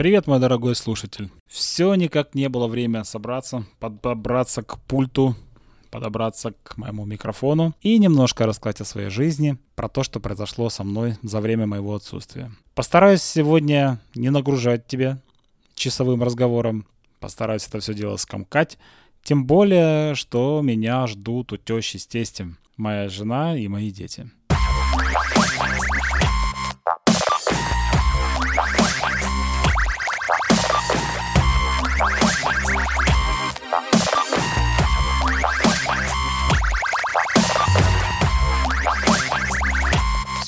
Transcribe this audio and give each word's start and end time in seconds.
Привет, 0.00 0.26
мой 0.26 0.40
дорогой 0.40 0.74
слушатель. 0.76 1.28
Все 1.46 1.94
никак 1.94 2.34
не 2.34 2.48
было 2.48 2.68
время 2.68 3.04
собраться, 3.04 3.66
подобраться 3.80 4.62
к 4.62 4.80
пульту, 4.84 5.36
подобраться 5.90 6.54
к 6.62 6.78
моему 6.78 7.04
микрофону 7.04 7.74
и 7.82 7.98
немножко 7.98 8.46
рассказать 8.46 8.80
о 8.80 8.86
своей 8.86 9.10
жизни, 9.10 9.58
про 9.74 9.90
то, 9.90 10.02
что 10.02 10.18
произошло 10.18 10.70
со 10.70 10.84
мной 10.84 11.18
за 11.22 11.42
время 11.42 11.66
моего 11.66 11.94
отсутствия. 11.94 12.50
Постараюсь 12.74 13.22
сегодня 13.22 14.00
не 14.14 14.30
нагружать 14.30 14.86
тебя 14.86 15.18
часовым 15.74 16.22
разговором, 16.22 16.86
постараюсь 17.18 17.66
это 17.66 17.80
все 17.80 17.92
дело 17.92 18.16
скомкать, 18.16 18.78
тем 19.22 19.44
более, 19.44 20.14
что 20.14 20.62
меня 20.62 21.06
ждут 21.08 21.52
у 21.52 21.58
тещи 21.58 21.98
с 21.98 22.06
тестем, 22.06 22.56
моя 22.78 23.10
жена 23.10 23.54
и 23.54 23.68
мои 23.68 23.90
дети. 23.90 24.30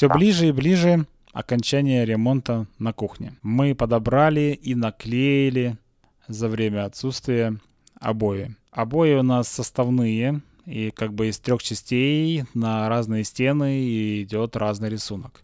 Все 0.03 0.09
ближе 0.09 0.49
и 0.49 0.51
ближе 0.51 1.07
окончание 1.33 2.05
ремонта 2.05 2.67
на 2.81 2.93
кухне. 2.93 3.37
Мы 3.43 3.73
подобрали 3.77 4.59
и 4.61 4.75
наклеили 4.75 5.79
за 6.27 6.49
время 6.49 6.87
отсутствия 6.87 7.61
обои. 8.01 8.57
Обои 8.73 9.15
у 9.15 9.23
нас 9.23 9.47
составные, 9.47 10.43
и 10.67 10.91
как 10.91 11.15
бы 11.15 11.29
из 11.29 11.39
трех 11.39 11.63
частей 11.63 12.43
на 12.53 12.89
разные 12.89 13.23
стены 13.23 14.23
идет 14.23 14.57
разный 14.57 14.89
рисунок. 14.89 15.43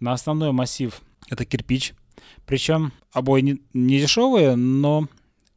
На 0.00 0.12
основной 0.12 0.52
массив 0.52 1.00
это 1.30 1.46
кирпич. 1.46 1.94
Причем 2.44 2.92
обои 3.10 3.40
не, 3.40 3.62
не 3.72 4.00
дешевые, 4.00 4.54
но 4.54 5.08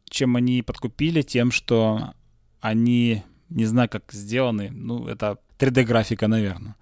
чем 0.05 0.37
они 0.37 0.61
подкупили, 0.61 1.21
тем, 1.21 1.51
что 1.51 2.13
они, 2.61 3.23
не 3.49 3.65
знаю, 3.65 3.89
как 3.89 4.13
сделаны, 4.13 4.69
ну, 4.71 5.05
это 5.05 5.37
3D-графика, 5.59 6.29
наверное. 6.29 6.77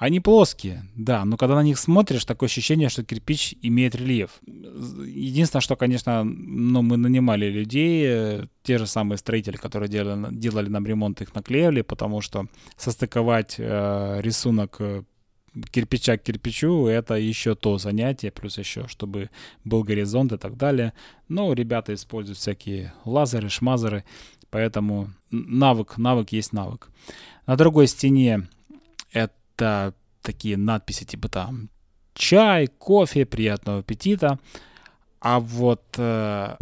Они 0.00 0.18
плоские, 0.18 0.86
да, 0.96 1.26
но 1.26 1.36
когда 1.36 1.56
на 1.56 1.62
них 1.62 1.78
смотришь, 1.78 2.24
такое 2.24 2.48
ощущение, 2.48 2.88
что 2.88 3.04
кирпич 3.04 3.54
имеет 3.60 3.94
рельеф. 3.94 4.40
Единственное, 4.46 5.60
что, 5.60 5.76
конечно, 5.76 6.24
ну, 6.24 6.80
мы 6.80 6.96
нанимали 6.96 7.50
людей, 7.50 8.04
э, 8.06 8.46
те 8.62 8.78
же 8.78 8.86
самые 8.86 9.18
строители, 9.18 9.58
которые 9.58 9.90
делали, 9.90 10.34
делали 10.34 10.70
нам 10.70 10.86
ремонт, 10.86 11.20
их 11.20 11.34
наклеивали, 11.34 11.82
потому 11.82 12.22
что 12.22 12.46
состыковать 12.78 13.56
э, 13.58 14.20
рисунок 14.22 14.76
э, 14.78 15.02
кирпича 15.70 16.16
к 16.16 16.22
кирпичу, 16.22 16.86
это 16.86 17.16
еще 17.16 17.54
то 17.54 17.76
занятие, 17.76 18.30
плюс 18.30 18.56
еще, 18.56 18.88
чтобы 18.88 19.28
был 19.64 19.84
горизонт 19.84 20.32
и 20.32 20.38
так 20.38 20.56
далее. 20.56 20.94
Но 21.28 21.52
ребята 21.52 21.92
используют 21.92 22.38
всякие 22.38 22.94
лазеры, 23.04 23.50
шмазеры, 23.50 24.04
поэтому 24.48 25.10
навык, 25.30 25.98
навык 25.98 26.32
есть 26.32 26.54
навык. 26.54 26.88
На 27.46 27.56
другой 27.56 27.86
стене 27.86 28.48
это 29.60 29.94
такие 30.22 30.56
надписи 30.56 31.04
типа 31.04 31.28
там 31.28 31.68
чай, 32.14 32.66
кофе, 32.66 33.26
приятного 33.26 33.80
аппетита. 33.80 34.38
А 35.20 35.38
вот 35.38 35.82
э, 35.98 36.56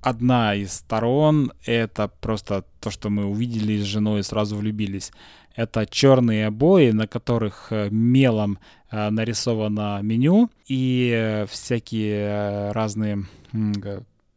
одна 0.00 0.54
из 0.54 0.72
сторон 0.72 1.52
это 1.64 2.08
просто 2.08 2.64
то, 2.80 2.90
что 2.90 3.10
мы 3.10 3.26
увидели 3.26 3.80
с 3.80 3.84
женой 3.84 4.20
и 4.20 4.22
сразу 4.22 4.56
влюбились. 4.56 5.12
Это 5.56 5.86
черные 5.86 6.46
обои, 6.46 6.92
на 6.92 7.08
которых 7.08 7.68
э, 7.72 7.88
мелом 7.90 8.58
э, 8.90 9.10
нарисовано 9.10 10.00
меню 10.02 10.50
и 10.68 11.10
э, 11.12 11.46
всякие 11.46 12.20
э, 12.20 12.72
разные 12.72 13.24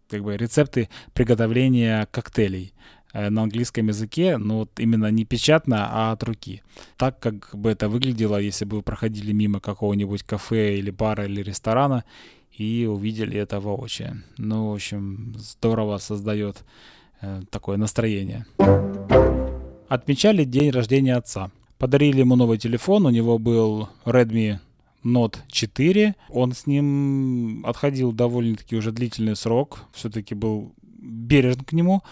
как 0.10 0.24
бы 0.24 0.36
рецепты 0.36 0.90
приготовления 1.14 2.08
коктейлей. 2.12 2.74
Э, 3.14 3.30
на 3.30 3.44
английском 3.44 3.88
языке, 3.88 4.38
но 4.38 4.60
вот 4.60 4.80
именно 4.80 5.12
не 5.12 5.26
печатно, 5.26 5.88
а 5.92 6.12
от 6.14 6.24
руки. 6.24 6.64
Так, 6.98 7.20
как 7.20 7.50
бы 7.54 7.70
это 7.70 7.90
выглядело, 7.90 8.38
если 8.38 8.66
бы 8.66 8.78
вы 8.78 8.84
проходили 8.84 9.34
мимо 9.34 9.60
какого-нибудь 9.60 10.24
кафе 10.24 10.78
или 10.78 10.92
бара 10.92 11.26
или 11.26 11.42
ресторана 11.42 12.06
и 12.58 12.88
увидели 12.90 13.38
это 13.38 13.60
воочию. 13.60 14.24
Ну, 14.38 14.70
в 14.70 14.74
общем, 14.76 15.34
здорово 15.38 15.98
создает 15.98 16.64
э, 17.22 17.42
такое 17.50 17.78
настроение. 17.78 18.46
Отмечали 19.90 20.46
день 20.46 20.72
рождения 20.72 21.16
отца. 21.18 21.52
Подарили 21.78 22.20
ему 22.20 22.36
новый 22.36 22.58
телефон, 22.58 23.06
у 23.06 23.10
него 23.10 23.38
был 23.40 23.90
Redmi 24.06 24.60
Note 25.04 25.40
4. 25.48 26.16
Он 26.30 26.54
с 26.54 26.66
ним 26.66 27.66
отходил 27.66 28.14
довольно-таки 28.14 28.78
уже 28.78 28.92
длительный 28.92 29.36
срок, 29.36 29.80
все-таки 29.92 30.34
был 30.34 30.74
бережен 31.02 31.66
к 31.66 31.74
нему. 31.74 32.04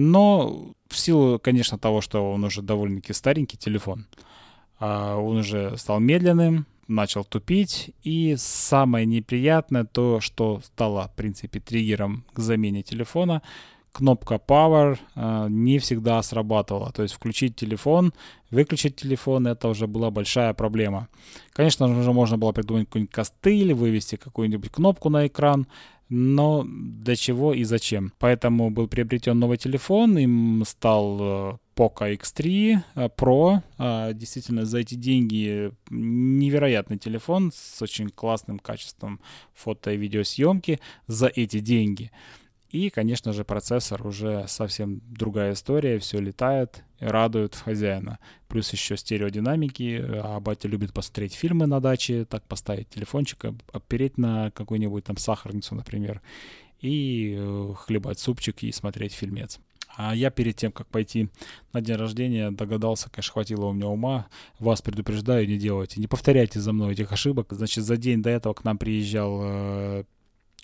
Но 0.00 0.74
в 0.86 0.96
силу, 0.96 1.40
конечно, 1.40 1.76
того, 1.76 2.00
что 2.00 2.32
он 2.32 2.44
уже 2.44 2.62
довольно-таки 2.62 3.12
старенький 3.12 3.56
телефон, 3.56 4.06
а, 4.78 5.16
он 5.16 5.38
уже 5.38 5.76
стал 5.76 5.98
медленным, 5.98 6.66
начал 6.86 7.24
тупить. 7.24 7.90
И 8.04 8.36
самое 8.38 9.06
неприятное 9.06 9.82
то, 9.82 10.20
что 10.20 10.60
стало, 10.64 11.08
в 11.08 11.16
принципе, 11.16 11.58
триггером 11.58 12.24
к 12.32 12.38
замене 12.38 12.84
телефона, 12.84 13.42
кнопка 13.90 14.36
Power 14.36 15.00
э, 15.16 15.46
не 15.50 15.80
всегда 15.80 16.22
срабатывала. 16.22 16.92
То 16.92 17.02
есть 17.02 17.14
включить 17.14 17.56
телефон, 17.56 18.12
выключить 18.52 18.94
телефон, 18.94 19.48
это 19.48 19.66
уже 19.66 19.88
была 19.88 20.12
большая 20.12 20.54
проблема. 20.54 21.08
Конечно 21.52 21.88
же, 21.88 22.12
можно 22.12 22.38
было 22.38 22.52
придумать 22.52 22.86
какой-нибудь 22.86 23.12
костыль, 23.12 23.74
вывести 23.74 24.14
какую-нибудь 24.14 24.70
кнопку 24.70 25.10
на 25.10 25.26
экран, 25.26 25.66
но 26.08 26.64
для 26.66 27.16
чего 27.16 27.52
и 27.52 27.64
зачем. 27.64 28.12
Поэтому 28.18 28.70
был 28.70 28.88
приобретен 28.88 29.38
новый 29.38 29.58
телефон, 29.58 30.18
им 30.18 30.62
стал 30.66 31.18
э, 31.20 31.58
Poco 31.76 32.16
X3 32.16 32.78
э, 32.94 33.08
Pro. 33.16 33.62
А, 33.78 34.12
действительно, 34.12 34.64
за 34.64 34.78
эти 34.78 34.94
деньги 34.94 35.70
невероятный 35.90 36.98
телефон 36.98 37.52
с 37.54 37.82
очень 37.82 38.08
классным 38.08 38.58
качеством 38.58 39.20
фото 39.54 39.92
и 39.92 39.96
видеосъемки 39.96 40.80
за 41.06 41.26
эти 41.26 41.60
деньги. 41.60 42.10
И, 42.70 42.90
конечно 42.90 43.32
же, 43.32 43.44
процессор 43.44 44.06
уже 44.06 44.44
совсем 44.46 45.00
другая 45.08 45.54
история, 45.54 45.98
все 45.98 46.20
летает, 46.20 46.84
радует 47.00 47.54
хозяина. 47.54 48.18
Плюс 48.46 48.70
еще 48.72 48.96
стереодинамики, 48.96 50.04
а 50.06 50.38
батя 50.40 50.68
любит 50.68 50.92
посмотреть 50.92 51.34
фильмы 51.34 51.66
на 51.66 51.80
даче, 51.80 52.26
так 52.26 52.44
поставить 52.44 52.90
телефончик, 52.90 53.46
опереть 53.72 54.18
на 54.18 54.50
какую-нибудь 54.50 55.04
там 55.04 55.16
сахарницу, 55.16 55.74
например, 55.74 56.20
и 56.80 57.36
э, 57.38 57.74
хлебать 57.76 58.18
супчик 58.18 58.62
и 58.62 58.70
смотреть 58.70 59.14
фильмец. 59.14 59.60
А 59.96 60.14
я 60.14 60.30
перед 60.30 60.54
тем, 60.54 60.70
как 60.70 60.86
пойти 60.88 61.28
на 61.72 61.80
день 61.80 61.96
рождения, 61.96 62.50
догадался, 62.50 63.10
конечно, 63.10 63.32
хватило 63.32 63.64
у 63.66 63.72
меня 63.72 63.88
ума. 63.88 64.28
Вас 64.58 64.82
предупреждаю, 64.82 65.48
не 65.48 65.56
делайте. 65.56 66.00
Не 66.00 66.06
повторяйте 66.06 66.60
за 66.60 66.72
мной 66.72 66.92
этих 66.92 67.10
ошибок. 67.10 67.48
Значит, 67.50 67.84
за 67.84 67.96
день 67.96 68.22
до 68.22 68.30
этого 68.30 68.52
к 68.52 68.62
нам 68.62 68.78
приезжал 68.78 69.40
э, 69.42 70.04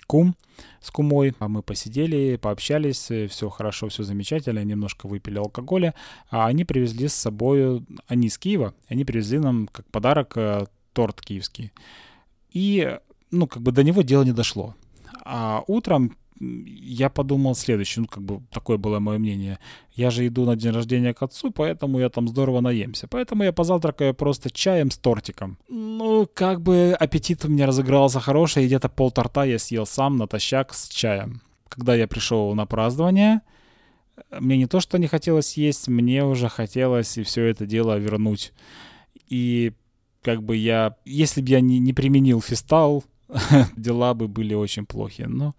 кум 0.05 0.35
с 0.81 0.91
кумой. 0.91 1.35
А 1.39 1.49
мы 1.49 1.63
посидели, 1.63 2.37
пообщались, 2.37 3.11
все 3.31 3.49
хорошо, 3.49 3.89
все 3.89 4.03
замечательно, 4.03 4.65
немножко 4.65 5.07
выпили 5.07 5.39
алкоголя. 5.39 5.95
А 6.31 6.47
они 6.47 6.65
привезли 6.65 7.09
с 7.09 7.15
собой, 7.15 7.85
они 8.07 8.29
из 8.29 8.39
Киева, 8.39 8.75
они 8.89 9.05
привезли 9.05 9.39
нам 9.39 9.69
как 9.69 9.87
подарок 9.91 10.37
э, 10.37 10.67
торт 10.93 11.21
киевский. 11.21 11.73
И, 12.51 12.99
ну, 13.31 13.47
как 13.47 13.63
бы 13.63 13.73
до 13.73 13.83
него 13.83 14.03
дело 14.03 14.23
не 14.23 14.33
дошло. 14.33 14.75
А 15.25 15.63
утром 15.67 16.17
я 16.41 17.09
подумал 17.11 17.55
следующее, 17.55 18.03
ну, 18.03 18.09
как 18.09 18.23
бы 18.23 18.43
такое 18.51 18.77
было 18.77 18.99
мое 18.99 19.19
мнение. 19.19 19.59
Я 19.93 20.11
же 20.11 20.27
иду 20.27 20.45
на 20.45 20.57
день 20.57 20.73
рождения 20.73 21.15
к 21.15 21.23
отцу, 21.23 21.51
поэтому 21.51 22.01
я 22.01 22.09
там 22.09 22.29
здорово 22.29 22.61
наемся. 22.61 23.07
Поэтому 23.07 23.45
я 23.45 23.53
позавтракаю 23.53 24.15
просто 24.15 24.51
чаем 24.51 24.91
с 24.91 24.99
тортиком. 24.99 25.59
Ну, 25.69 26.29
как 26.33 26.61
бы 26.61 26.97
аппетит 26.99 27.45
у 27.45 27.49
меня 27.49 27.67
разыгрался 27.67 28.19
хороший, 28.21 28.65
и 28.65 28.67
где-то 28.67 28.89
пол 28.89 29.13
торта 29.13 29.45
я 29.45 29.59
съел 29.59 29.87
сам 29.87 30.17
натощак 30.17 30.75
с 30.75 30.89
чаем. 30.89 31.41
Когда 31.69 31.95
я 31.95 32.09
пришел 32.09 32.55
на 32.55 32.67
празднование, 32.67 33.41
мне 34.31 34.57
не 34.57 34.67
то, 34.67 34.81
что 34.81 34.99
не 34.99 35.07
хотелось 35.07 35.57
есть, 35.57 35.89
мне 35.89 36.25
уже 36.25 36.49
хотелось 36.49 37.17
и 37.17 37.23
все 37.23 37.45
это 37.45 37.67
дело 37.67 37.97
вернуть. 37.99 38.53
И 39.29 39.73
как 40.23 40.43
бы 40.43 40.57
я, 40.57 40.97
если 41.05 41.41
бы 41.41 41.49
я 41.49 41.61
не, 41.61 41.79
не 41.79 41.93
применил 41.93 42.41
фистал, 42.41 43.05
дела 43.77 44.15
бы 44.15 44.29
были 44.29 44.55
очень 44.55 44.87
плохи. 44.87 45.23
Но 45.29 45.55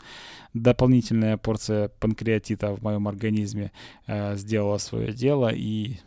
дополнительная 0.53 1.37
порция 1.37 1.89
панкреатита 1.99 2.75
в 2.75 2.81
моем 2.81 3.07
организме 3.07 3.71
э, 4.07 4.35
сделала 4.37 4.77
свое 4.77 5.13
дело, 5.13 5.51
и 5.53 5.97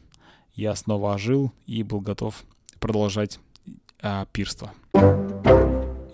я 0.55 0.75
снова 0.75 1.15
ожил 1.15 1.53
и 1.67 1.83
был 1.83 2.01
готов 2.01 2.45
продолжать 2.81 3.39
э, 4.03 4.25
пирство. 4.33 4.73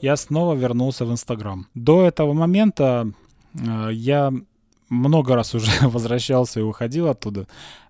Я 0.00 0.16
снова 0.16 0.54
вернулся 0.54 1.04
в 1.06 1.10
Инстаграм. 1.10 1.66
До 1.74 2.02
этого 2.02 2.32
момента 2.34 3.10
э, 3.54 3.88
я 3.92 4.32
много 4.88 5.34
раз 5.34 5.54
уже 5.54 5.70
возвращался 5.88 6.60
и 6.60 6.62
уходил 6.62 7.08
оттуда 7.08 7.46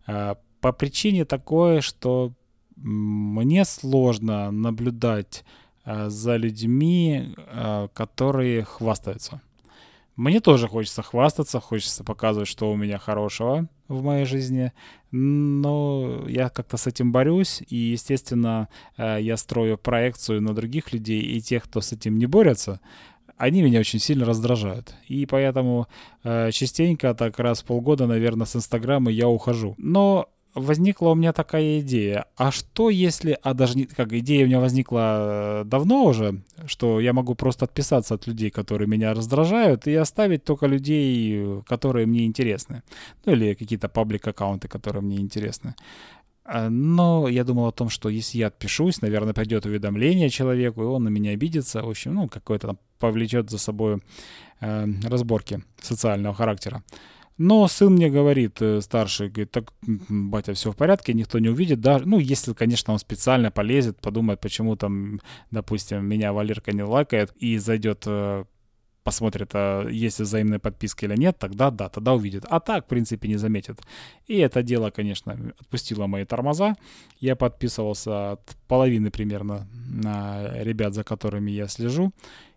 э, 0.06 0.34
по 0.60 0.72
причине 0.72 1.24
такой, 1.24 1.80
что 1.80 2.32
мне 2.76 3.64
сложно 3.64 4.50
наблюдать 4.50 5.44
за 6.08 6.36
людьми, 6.36 7.34
э, 7.36 7.88
которые 7.92 8.64
хвастаются. 8.64 9.40
Мне 10.16 10.40
тоже 10.40 10.68
хочется 10.68 11.02
хвастаться, 11.02 11.58
хочется 11.60 12.04
показывать, 12.04 12.48
что 12.48 12.70
у 12.70 12.76
меня 12.76 12.98
хорошего 12.98 13.68
в 13.88 14.02
моей 14.02 14.26
жизни, 14.26 14.72
но 15.10 16.24
я 16.28 16.48
как-то 16.48 16.76
с 16.76 16.86
этим 16.86 17.10
борюсь, 17.10 17.62
и, 17.68 17.76
естественно, 17.76 18.68
э, 18.96 19.18
я 19.20 19.36
строю 19.36 19.76
проекцию 19.76 20.40
на 20.40 20.54
других 20.54 20.92
людей, 20.92 21.20
и 21.20 21.40
тех, 21.40 21.64
кто 21.64 21.80
с 21.80 21.92
этим 21.92 22.18
не 22.18 22.26
борется, 22.26 22.80
они 23.36 23.62
меня 23.62 23.80
очень 23.80 23.98
сильно 23.98 24.24
раздражают. 24.24 24.94
И 25.08 25.26
поэтому 25.26 25.88
э, 26.22 26.52
частенько, 26.52 27.12
так 27.14 27.38
раз 27.40 27.62
в 27.62 27.64
полгода, 27.64 28.06
наверное, 28.06 28.46
с 28.46 28.54
Инстаграма 28.54 29.10
я 29.10 29.28
ухожу. 29.28 29.74
Но 29.78 30.28
возникла 30.54 31.10
у 31.10 31.14
меня 31.14 31.32
такая 31.32 31.80
идея. 31.80 32.26
А 32.36 32.50
что 32.50 32.90
если, 32.90 33.38
а 33.42 33.54
даже 33.54 33.76
не, 33.76 33.84
как 33.84 34.12
идея 34.12 34.44
у 34.44 34.46
меня 34.46 34.60
возникла 34.60 35.62
э, 35.62 35.64
давно 35.64 36.04
уже, 36.04 36.42
что 36.66 37.00
я 37.00 37.12
могу 37.12 37.34
просто 37.34 37.64
отписаться 37.64 38.14
от 38.14 38.26
людей, 38.26 38.50
которые 38.50 38.88
меня 38.88 39.14
раздражают, 39.14 39.86
и 39.86 39.94
оставить 39.94 40.44
только 40.44 40.66
людей, 40.66 41.62
которые 41.66 42.06
мне 42.06 42.26
интересны. 42.26 42.82
Ну 43.24 43.32
или 43.32 43.54
какие-то 43.54 43.88
паблик-аккаунты, 43.88 44.68
которые 44.68 45.02
мне 45.02 45.16
интересны. 45.18 45.74
А, 46.44 46.68
но 46.68 47.28
я 47.28 47.44
думал 47.44 47.66
о 47.66 47.72
том, 47.72 47.88
что 47.88 48.08
если 48.08 48.38
я 48.38 48.48
отпишусь, 48.48 49.00
наверное, 49.02 49.34
пойдет 49.34 49.66
уведомление 49.66 50.30
человеку, 50.30 50.82
и 50.82 50.86
он 50.86 51.04
на 51.04 51.08
меня 51.08 51.32
обидится. 51.32 51.82
В 51.82 51.88
общем, 51.88 52.14
ну, 52.14 52.28
какой-то 52.28 52.68
там 52.68 52.78
повлечет 52.98 53.50
за 53.50 53.58
собой 53.58 54.02
э, 54.60 54.86
разборки 55.04 55.62
социального 55.80 56.34
характера. 56.34 56.82
Но 57.36 57.66
сын 57.66 57.92
мне 57.92 58.10
говорит, 58.10 58.62
э, 58.62 58.80
старший, 58.80 59.28
говорит, 59.28 59.50
так, 59.50 59.72
батя, 59.82 60.54
все 60.54 60.70
в 60.70 60.76
порядке, 60.76 61.14
никто 61.14 61.40
не 61.40 61.48
увидит, 61.48 61.80
даже, 61.80 62.06
ну, 62.06 62.18
если, 62.20 62.52
конечно, 62.52 62.92
он 62.92 62.98
специально 63.00 63.50
полезет, 63.50 64.00
подумает, 64.00 64.40
почему 64.40 64.76
там, 64.76 65.20
допустим, 65.50 66.06
меня 66.06 66.32
Валерка 66.32 66.72
не 66.72 66.84
лайкает 66.84 67.32
и 67.36 67.58
зайдет 67.58 68.04
э, 68.06 68.44
посмотрит, 69.04 69.50
а 69.52 69.86
есть 69.88 70.18
взаимная 70.18 70.58
подписка 70.58 71.06
или 71.06 71.16
нет, 71.16 71.38
тогда 71.38 71.70
да, 71.70 71.88
тогда 71.88 72.14
увидит. 72.14 72.44
А 72.48 72.58
так, 72.58 72.86
в 72.86 72.88
принципе, 72.88 73.28
не 73.28 73.36
заметит. 73.36 73.80
И 74.26 74.38
это 74.38 74.62
дело, 74.62 74.90
конечно, 74.90 75.32
отпустило 75.60 76.06
мои 76.06 76.24
тормоза. 76.24 76.76
Я 77.20 77.36
подписывался 77.36 78.32
от 78.32 78.56
половины 78.66 79.10
примерно 79.10 79.68
на 79.88 80.50
ребят, 80.62 80.94
за 80.94 81.04
которыми 81.04 81.50
я 81.50 81.68
слежу. 81.68 82.12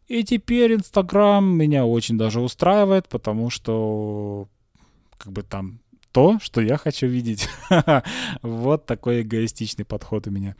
И 0.08 0.24
теперь 0.24 0.74
Инстаграм 0.74 1.46
меня 1.46 1.86
очень 1.86 2.18
даже 2.18 2.40
устраивает, 2.40 3.10
потому 3.10 3.50
что 3.50 4.48
как 5.18 5.32
бы 5.32 5.44
там 5.44 5.80
то, 6.12 6.40
что 6.40 6.62
я 6.62 6.78
хочу 6.78 7.08
видеть. 7.08 7.48
вот 8.42 8.86
такой 8.86 9.22
эгоистичный 9.22 9.86
подход 9.86 10.28
у 10.28 10.32
меня. 10.32 10.56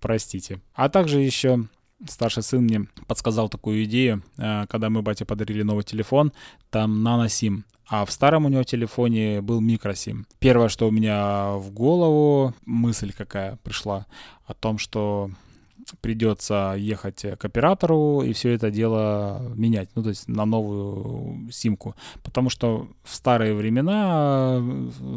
Простите. 0.00 0.60
А 0.74 0.88
также 0.88 1.20
еще 1.20 1.66
старший 2.08 2.42
сын 2.42 2.62
мне 2.62 2.86
подсказал 3.06 3.48
такую 3.48 3.84
идею, 3.84 4.22
э, 4.38 4.66
когда 4.68 4.90
мы 4.90 5.02
бате 5.02 5.24
подарили 5.24 5.62
новый 5.62 5.84
телефон, 5.84 6.32
там 6.70 7.02
наносим, 7.02 7.64
а 7.88 8.04
в 8.04 8.10
старом 8.10 8.46
у 8.46 8.48
него 8.48 8.64
телефоне 8.64 9.40
был 9.40 9.60
микросим. 9.60 10.26
Первое, 10.38 10.68
что 10.68 10.88
у 10.88 10.90
меня 10.90 11.52
в 11.54 11.70
голову, 11.70 12.54
мысль 12.64 13.12
какая 13.16 13.56
пришла 13.62 14.06
о 14.44 14.54
том, 14.54 14.78
что 14.78 15.30
придется 16.00 16.74
ехать 16.76 17.24
к 17.38 17.44
оператору 17.44 18.22
и 18.22 18.32
все 18.32 18.50
это 18.50 18.70
дело 18.70 19.52
менять, 19.54 19.88
ну 19.94 20.02
то 20.02 20.10
есть 20.10 20.28
на 20.28 20.44
новую 20.44 21.50
симку, 21.52 21.94
потому 22.22 22.50
что 22.50 22.88
в 23.04 23.14
старые 23.14 23.54
времена, 23.54 24.62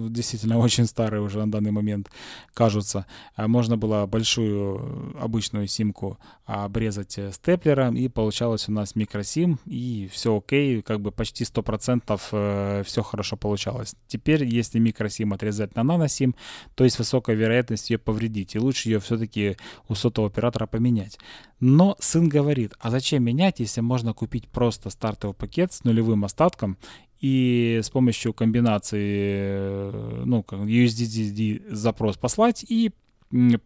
действительно 0.09 0.57
очень 0.59 0.85
старые 0.85 1.21
уже 1.21 1.39
на 1.39 1.51
данный 1.51 1.71
момент 1.71 2.09
кажутся, 2.53 3.05
а 3.35 3.47
можно 3.47 3.77
было 3.77 4.05
большую 4.05 5.15
обычную 5.19 5.67
симку 5.67 6.17
обрезать 6.45 7.19
степлером 7.31 7.95
и 7.95 8.07
получалось 8.07 8.69
у 8.69 8.71
нас 8.71 8.95
микросим 8.95 9.59
и 9.65 10.09
все 10.11 10.37
окей, 10.37 10.81
как 10.81 11.01
бы 11.01 11.11
почти 11.11 11.43
100% 11.43 12.19
э, 12.31 12.83
все 12.85 13.03
хорошо 13.03 13.37
получалось. 13.37 13.95
Теперь, 14.07 14.43
если 14.43 14.79
микросим 14.79 15.33
отрезать 15.33 15.75
на 15.75 15.83
наносим, 15.83 16.35
то 16.75 16.83
есть 16.83 16.97
высокая 16.99 17.35
вероятность 17.35 17.89
ее 17.89 17.97
повредить, 17.97 18.55
и 18.55 18.59
лучше 18.59 18.89
ее 18.89 18.99
все-таки 18.99 19.57
у 19.87 19.95
сотового 19.95 20.31
оператора 20.31 20.58
завтра 20.59 20.67
поменять. 20.67 21.19
Но 21.59 21.95
сын 21.99 22.29
говорит, 22.29 22.73
а 22.79 22.89
зачем 22.89 23.23
менять, 23.23 23.59
если 23.59 23.81
можно 23.81 24.13
купить 24.13 24.47
просто 24.47 24.89
стартовый 24.89 25.33
пакет 25.33 25.73
с 25.73 25.83
нулевым 25.83 26.25
остатком 26.25 26.77
и 27.21 27.79
с 27.81 27.89
помощью 27.89 28.33
комбинации, 28.33 29.91
ну, 30.25 30.45
USDD 30.49 31.73
запрос 31.73 32.17
послать 32.17 32.65
и 32.69 32.91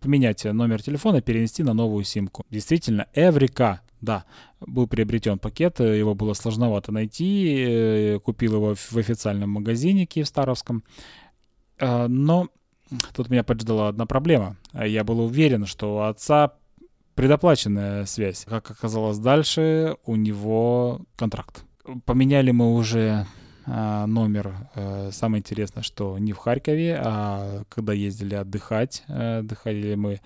поменять 0.01 0.45
номер 0.45 0.81
телефона, 0.81 1.22
перенести 1.22 1.63
на 1.63 1.74
новую 1.74 2.04
симку. 2.04 2.45
Действительно, 2.51 3.06
Эврика, 3.13 3.80
да, 4.01 4.25
был 4.60 4.88
приобретен 4.88 5.40
пакет, 5.40 5.80
его 5.80 6.16
было 6.16 6.34
сложновато 6.34 6.92
найти, 6.92 7.66
э, 7.68 8.19
купил 8.19 8.56
его 8.56 8.75
в 8.75 8.98
официальном 8.98 9.51
магазине 9.51 10.06
Киевстаровском, 10.06 10.84
э, 11.80 12.07
но 12.07 12.50
тут 13.13 13.30
меня 13.30 13.44
поджидала 13.44 13.88
одна 13.88 14.06
проблема. 14.06 14.56
Я 14.74 15.04
был 15.04 15.19
уверен, 15.19 15.66
что 15.66 15.95
у 15.95 16.00
отца 16.00 16.54
предоплаченная 17.15 18.06
связь. 18.06 18.45
Как 18.45 18.71
оказалось 18.71 19.18
дальше, 19.18 19.98
у 20.06 20.15
него 20.15 21.01
контракт. 21.15 21.63
Поменяли 22.06 22.51
мы 22.51 22.74
уже 22.74 23.25
а, 23.65 24.06
номер. 24.07 24.56
А, 24.75 25.10
самое 25.12 25.39
интересное, 25.39 25.83
что 25.83 26.18
не 26.18 26.33
в 26.33 26.38
Харькове, 26.38 27.00
а 27.04 27.63
когда 27.69 27.94
ездили 27.94 28.36
отдыхать, 28.36 29.04
а, 29.07 29.39
отдыхали 29.39 29.95
мы 29.95 30.21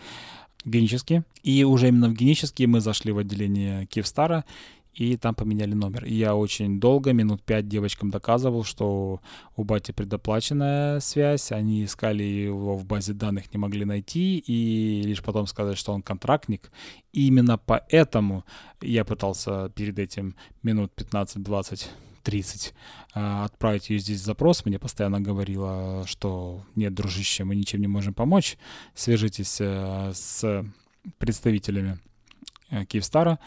генически. 0.66 1.24
И 1.44 1.64
уже 1.64 1.90
именно 1.90 2.10
в 2.10 2.14
генически 2.14 2.64
мы 2.64 2.82
зашли 2.82 3.12
в 3.12 3.18
отделение 3.18 3.86
Киевстара 3.86 4.44
и 4.98 5.16
там 5.16 5.36
поменяли 5.36 5.74
номер. 5.74 6.06
И 6.06 6.14
я 6.16 6.36
очень 6.36 6.80
долго, 6.80 7.14
минут 7.14 7.44
пять 7.44 7.68
девочкам 7.68 8.10
доказывал, 8.10 8.64
что 8.64 9.22
у 9.56 9.64
бати 9.64 9.92
предоплаченная 9.92 11.00
связь, 11.00 11.52
они 11.52 11.84
искали 11.84 12.24
его 12.24 12.76
в 12.76 12.86
базе 12.86 13.14
данных, 13.14 13.54
не 13.54 13.60
могли 13.60 13.86
найти, 13.86 14.40
и 14.40 15.04
лишь 15.04 15.22
потом 15.22 15.46
сказать, 15.46 15.78
что 15.78 15.94
он 15.94 16.02
контрактник. 16.02 16.72
И 17.14 17.28
именно 17.28 17.60
поэтому 17.60 18.44
я 18.82 19.06
пытался 19.06 19.70
перед 19.70 20.00
этим 20.00 20.36
минут 20.64 20.92
15, 20.96 21.44
20 21.44 21.90
30 22.24 22.74
отправить 23.14 23.90
ее 23.90 24.00
здесь 24.00 24.20
запрос. 24.20 24.66
Мне 24.66 24.80
постоянно 24.80 25.22
говорила, 25.22 26.04
что 26.06 26.66
нет, 26.76 26.94
дружище, 26.94 27.46
мы 27.46 27.56
ничем 27.56 27.80
не 27.80 27.88
можем 27.88 28.14
помочь. 28.14 28.58
Свяжитесь 28.96 29.62
э, 29.62 30.12
с 30.14 30.66
представителями 31.18 32.00
э, 32.70 32.84
Киевстара. 32.84 33.40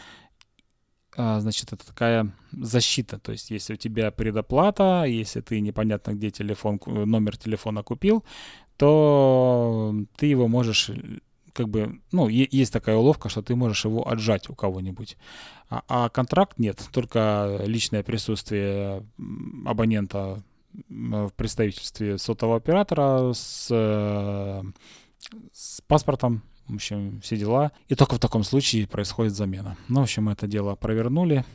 А, 1.17 1.39
значит, 1.39 1.73
это 1.73 1.85
такая 1.85 2.31
защита. 2.51 3.19
То 3.19 3.31
есть, 3.31 3.51
если 3.51 3.73
у 3.73 3.77
тебя 3.77 4.11
предоплата, 4.11 5.03
если 5.05 5.41
ты 5.41 5.59
непонятно 5.59 6.11
где 6.13 6.31
телефон, 6.31 6.79
номер 6.85 7.37
телефона 7.37 7.83
купил, 7.83 8.23
то 8.77 9.93
ты 10.17 10.25
его 10.25 10.47
можешь 10.47 10.89
как 11.53 11.67
бы, 11.67 11.99
ну, 12.11 12.29
есть 12.29 12.71
такая 12.71 12.95
уловка, 12.95 13.29
что 13.29 13.41
ты 13.41 13.55
можешь 13.55 13.85
его 13.85 14.07
отжать 14.07 14.49
у 14.49 14.55
кого-нибудь. 14.55 15.17
А, 15.69 15.83
а 15.87 16.09
контракт 16.09 16.59
нет, 16.59 16.81
только 16.91 17.61
личное 17.65 18.03
присутствие 18.03 19.05
абонента 19.65 20.43
в 20.87 21.31
представительстве 21.35 22.17
сотового 22.17 22.57
оператора 22.57 23.33
с, 23.33 23.67
с 25.51 25.81
паспортом 25.87 26.41
в 26.67 26.75
общем, 26.75 27.19
все 27.21 27.37
дела. 27.37 27.71
И 27.87 27.95
только 27.95 28.15
в 28.15 28.19
таком 28.19 28.43
случае 28.43 28.87
происходит 28.87 29.33
замена. 29.33 29.77
Ну, 29.87 30.01
в 30.01 30.03
общем, 30.03 30.29
это 30.29 30.47
дело 30.47 30.75
провернули. 30.75 31.45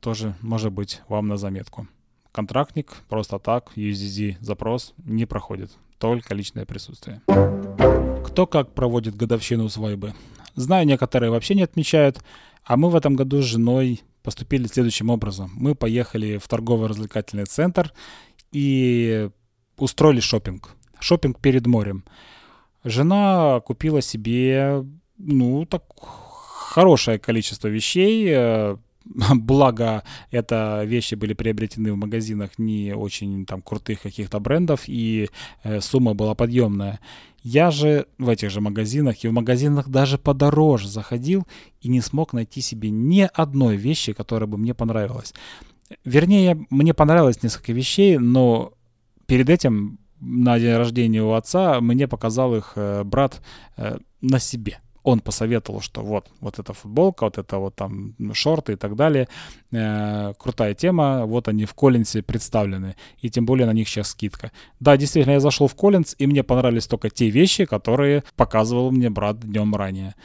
Тоже 0.00 0.34
может 0.40 0.72
быть 0.72 1.02
вам 1.08 1.28
на 1.28 1.36
заметку. 1.36 1.86
Контрактник 2.32 2.96
просто 3.08 3.38
так, 3.38 3.72
USDD 3.76 4.36
запрос 4.40 4.94
не 4.98 5.26
проходит. 5.26 5.70
Только 5.98 6.34
личное 6.34 6.66
присутствие. 6.66 7.22
Кто 8.26 8.46
как 8.46 8.74
проводит 8.74 9.16
годовщину 9.16 9.68
свадьбы? 9.68 10.14
Знаю, 10.54 10.86
некоторые 10.86 11.30
вообще 11.30 11.54
не 11.54 11.62
отмечают. 11.62 12.22
А 12.64 12.76
мы 12.76 12.90
в 12.90 12.96
этом 12.96 13.14
году 13.16 13.40
с 13.40 13.44
женой 13.46 14.02
поступили 14.22 14.66
следующим 14.66 15.08
образом. 15.08 15.52
Мы 15.54 15.74
поехали 15.74 16.36
в 16.38 16.48
торгово-развлекательный 16.48 17.44
центр 17.44 17.92
и 18.52 19.30
устроили 19.78 20.20
шопинг. 20.20 20.74
Шопинг 20.98 21.38
перед 21.40 21.66
морем. 21.66 22.04
Жена 22.86 23.60
купила 23.66 24.00
себе, 24.00 24.84
ну, 25.18 25.66
так 25.66 25.82
хорошее 25.96 27.18
количество 27.18 27.66
вещей, 27.66 28.28
э, 28.28 28.76
благо 29.34 30.04
это 30.30 30.84
вещи 30.84 31.16
были 31.16 31.34
приобретены 31.34 31.92
в 31.92 31.96
магазинах 31.96 32.58
не 32.58 32.94
очень 32.94 33.44
там 33.44 33.60
крутых 33.60 34.02
каких-то 34.02 34.38
брендов 34.38 34.84
и 34.86 35.30
э, 35.64 35.80
сумма 35.80 36.14
была 36.14 36.36
подъемная. 36.36 37.00
Я 37.42 37.72
же 37.72 38.06
в 38.18 38.28
этих 38.28 38.50
же 38.50 38.60
магазинах 38.60 39.24
и 39.24 39.28
в 39.28 39.32
магазинах 39.32 39.88
даже 39.88 40.16
подороже 40.16 40.86
заходил 40.86 41.44
и 41.80 41.88
не 41.88 42.00
смог 42.00 42.34
найти 42.34 42.60
себе 42.60 42.90
ни 42.90 43.28
одной 43.34 43.74
вещи, 43.76 44.12
которая 44.12 44.46
бы 44.46 44.58
мне 44.58 44.74
понравилась. 44.74 45.34
Вернее, 46.04 46.64
мне 46.70 46.94
понравилось 46.94 47.42
несколько 47.42 47.72
вещей, 47.72 48.16
но 48.18 48.74
перед 49.26 49.50
этим 49.50 49.98
на 50.20 50.58
день 50.58 50.76
рождения 50.76 51.22
у 51.22 51.32
отца 51.32 51.80
мне 51.80 52.08
показал 52.08 52.54
их 52.54 52.72
э, 52.76 53.04
брат 53.04 53.42
э, 53.76 53.98
на 54.20 54.38
себе. 54.38 54.78
он 55.06 55.20
посоветовал, 55.20 55.80
что 55.80 56.02
вот, 56.02 56.26
вот 56.40 56.58
эта 56.58 56.72
футболка, 56.72 57.24
вот 57.24 57.38
это 57.38 57.58
вот 57.58 57.76
там 57.76 58.14
шорты 58.32 58.72
и 58.72 58.76
так 58.76 58.96
далее, 58.96 59.28
э, 59.70 60.32
крутая 60.36 60.74
тема, 60.74 61.26
вот 61.26 61.46
они 61.46 61.64
в 61.64 61.74
Коллинсе 61.74 62.22
представлены, 62.22 62.96
и 63.20 63.30
тем 63.30 63.46
более 63.46 63.66
на 63.66 63.72
них 63.72 63.88
сейчас 63.88 64.08
скидка. 64.08 64.50
Да, 64.80 64.96
действительно, 64.96 65.34
я 65.34 65.40
зашел 65.40 65.68
в 65.68 65.76
Коллинс, 65.76 66.16
и 66.18 66.26
мне 66.26 66.42
понравились 66.42 66.88
только 66.88 67.08
те 67.08 67.30
вещи, 67.30 67.66
которые 67.66 68.24
показывал 68.34 68.90
мне 68.90 69.08
брат 69.08 69.38
днем 69.38 69.76
ранее. 69.76 70.16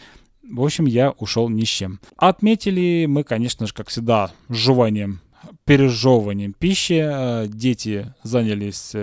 В 0.42 0.64
общем, 0.64 0.88
я 0.88 1.12
ушел 1.12 1.48
ни 1.48 1.64
с 1.64 1.70
чем. 1.70 2.00
Отметили 2.18 3.06
мы, 3.08 3.24
конечно 3.24 3.68
же, 3.68 3.74
как 3.76 3.90
всегда, 3.90 4.32
жеванием, 4.50 5.22
пережевыванием 5.66 6.54
пищи. 6.54 7.48
Дети 7.48 8.16
занялись 8.24 8.96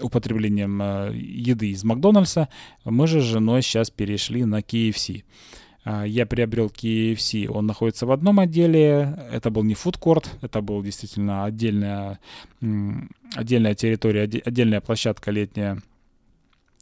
употреблением 0.00 0.80
э, 0.82 1.12
еды 1.14 1.70
из 1.70 1.84
Макдональдса. 1.84 2.48
Мы 2.84 3.06
же 3.06 3.20
с 3.20 3.24
женой 3.24 3.62
сейчас 3.62 3.90
перешли 3.90 4.44
на 4.44 4.60
KFC. 4.60 5.24
Я 6.04 6.26
приобрел 6.26 6.66
KFC, 6.66 7.46
он 7.46 7.66
находится 7.66 8.06
в 8.06 8.10
одном 8.10 8.40
отделе, 8.40 9.16
это 9.30 9.50
был 9.50 9.62
не 9.62 9.74
фудкорт, 9.74 10.28
это 10.42 10.60
был 10.60 10.82
действительно 10.82 11.44
отдельная, 11.44 12.18
отдельная 13.36 13.76
территория, 13.76 14.22
отдельная 14.22 14.80
площадка 14.80 15.30
летняя 15.30 15.80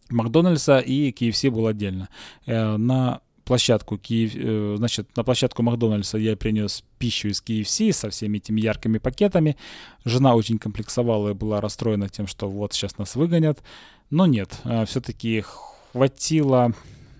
Макдональдса, 0.08 0.78
и 0.78 1.12
KFC 1.12 1.50
был 1.50 1.66
отдельно. 1.66 2.08
На 2.46 3.20
площадку 3.44 3.98
Киев, 3.98 4.32
э, 4.34 4.74
значит, 4.76 5.16
на 5.16 5.24
площадку 5.24 5.62
Макдональдса 5.62 6.18
я 6.18 6.36
принес 6.36 6.84
пищу 6.98 7.28
из 7.28 7.42
KFC 7.42 7.92
со 7.92 8.10
всеми 8.10 8.38
этими 8.38 8.60
яркими 8.60 8.98
пакетами. 8.98 9.56
Жена 10.04 10.34
очень 10.34 10.58
комплексовала 10.58 11.30
и 11.30 11.34
была 11.34 11.60
расстроена 11.60 12.08
тем, 12.08 12.26
что 12.26 12.48
вот 12.48 12.72
сейчас 12.72 12.98
нас 12.98 13.16
выгонят. 13.16 13.62
Но 14.10 14.26
нет, 14.26 14.58
э, 14.64 14.84
все-таки 14.86 15.44
хватило 15.92 16.72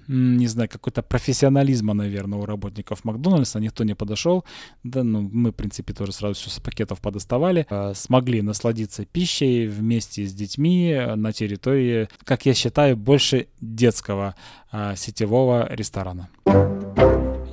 не 0.09 0.47
знаю, 0.47 0.69
какой-то 0.69 1.03
профессионализма, 1.03 1.95
наверное, 1.95 2.39
у 2.39 2.45
работников 2.45 3.05
Макдональдса. 3.05 3.61
Никто 3.61 3.85
не 3.85 3.95
подошел. 3.95 4.45
Да, 4.83 5.03
ну, 5.03 5.29
мы, 5.33 5.51
в 5.51 5.55
принципе, 5.55 5.93
тоже 5.93 6.13
сразу 6.13 6.35
все 6.35 6.51
с 6.51 6.61
пакетов 6.61 7.01
подоставали. 7.01 7.67
Э, 7.71 7.93
смогли 7.95 8.43
насладиться 8.43 9.05
пищей 9.05 9.67
вместе 9.67 10.27
с 10.27 10.35
детьми 10.35 10.97
на 11.17 11.33
территории, 11.33 12.09
как 12.25 12.47
я 12.47 12.55
считаю, 12.55 12.97
больше 12.97 13.49
детского 13.61 14.35
э, 14.73 14.95
сетевого 14.97 15.69
ресторана. 15.73 16.29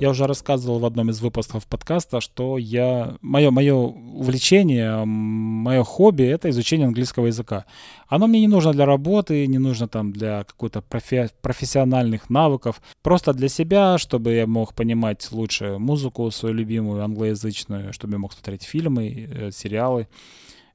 Я 0.02 0.10
уже 0.10 0.26
рассказывал 0.26 0.80
в 0.80 0.84
одном 0.84 1.10
из 1.10 1.20
выпусков 1.20 1.64
подкаста, 1.68 2.20
что 2.20 2.58
я, 2.58 3.14
мое, 3.20 3.52
мое 3.52 3.72
увлечение, 3.72 5.04
мое 5.04 5.84
хобби— 5.84 6.24
это 6.24 6.50
изучение 6.50 6.88
английского 6.88 7.28
языка. 7.28 7.66
Оно 8.08 8.26
мне 8.26 8.40
не 8.40 8.48
нужно 8.48 8.72
для 8.72 8.84
работы, 8.84 9.46
не 9.46 9.58
нужно 9.58 9.86
там 9.86 10.12
для 10.12 10.42
какой-то 10.42 10.80
профи- 10.80 11.30
профессиональных 11.40 12.30
навыков. 12.30 12.82
Просто 13.02 13.32
для 13.32 13.48
себя, 13.48 13.96
чтобы 13.96 14.32
я 14.32 14.48
мог 14.48 14.74
понимать 14.74 15.30
лучше 15.30 15.78
музыку 15.78 16.28
свою 16.32 16.56
любимую, 16.56 17.04
англоязычную, 17.04 17.92
чтобы 17.92 18.14
я 18.14 18.18
мог 18.18 18.32
смотреть 18.32 18.64
фильмы, 18.64 19.08
э, 19.08 19.50
сериалы. 19.52 20.08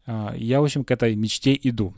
Э, 0.05 0.29
я, 0.38 0.62
в 0.62 0.63
общем, 0.63 0.86
к 0.86 0.91
этой 0.91 1.15
мечте 1.17 1.60
иду 1.63 1.93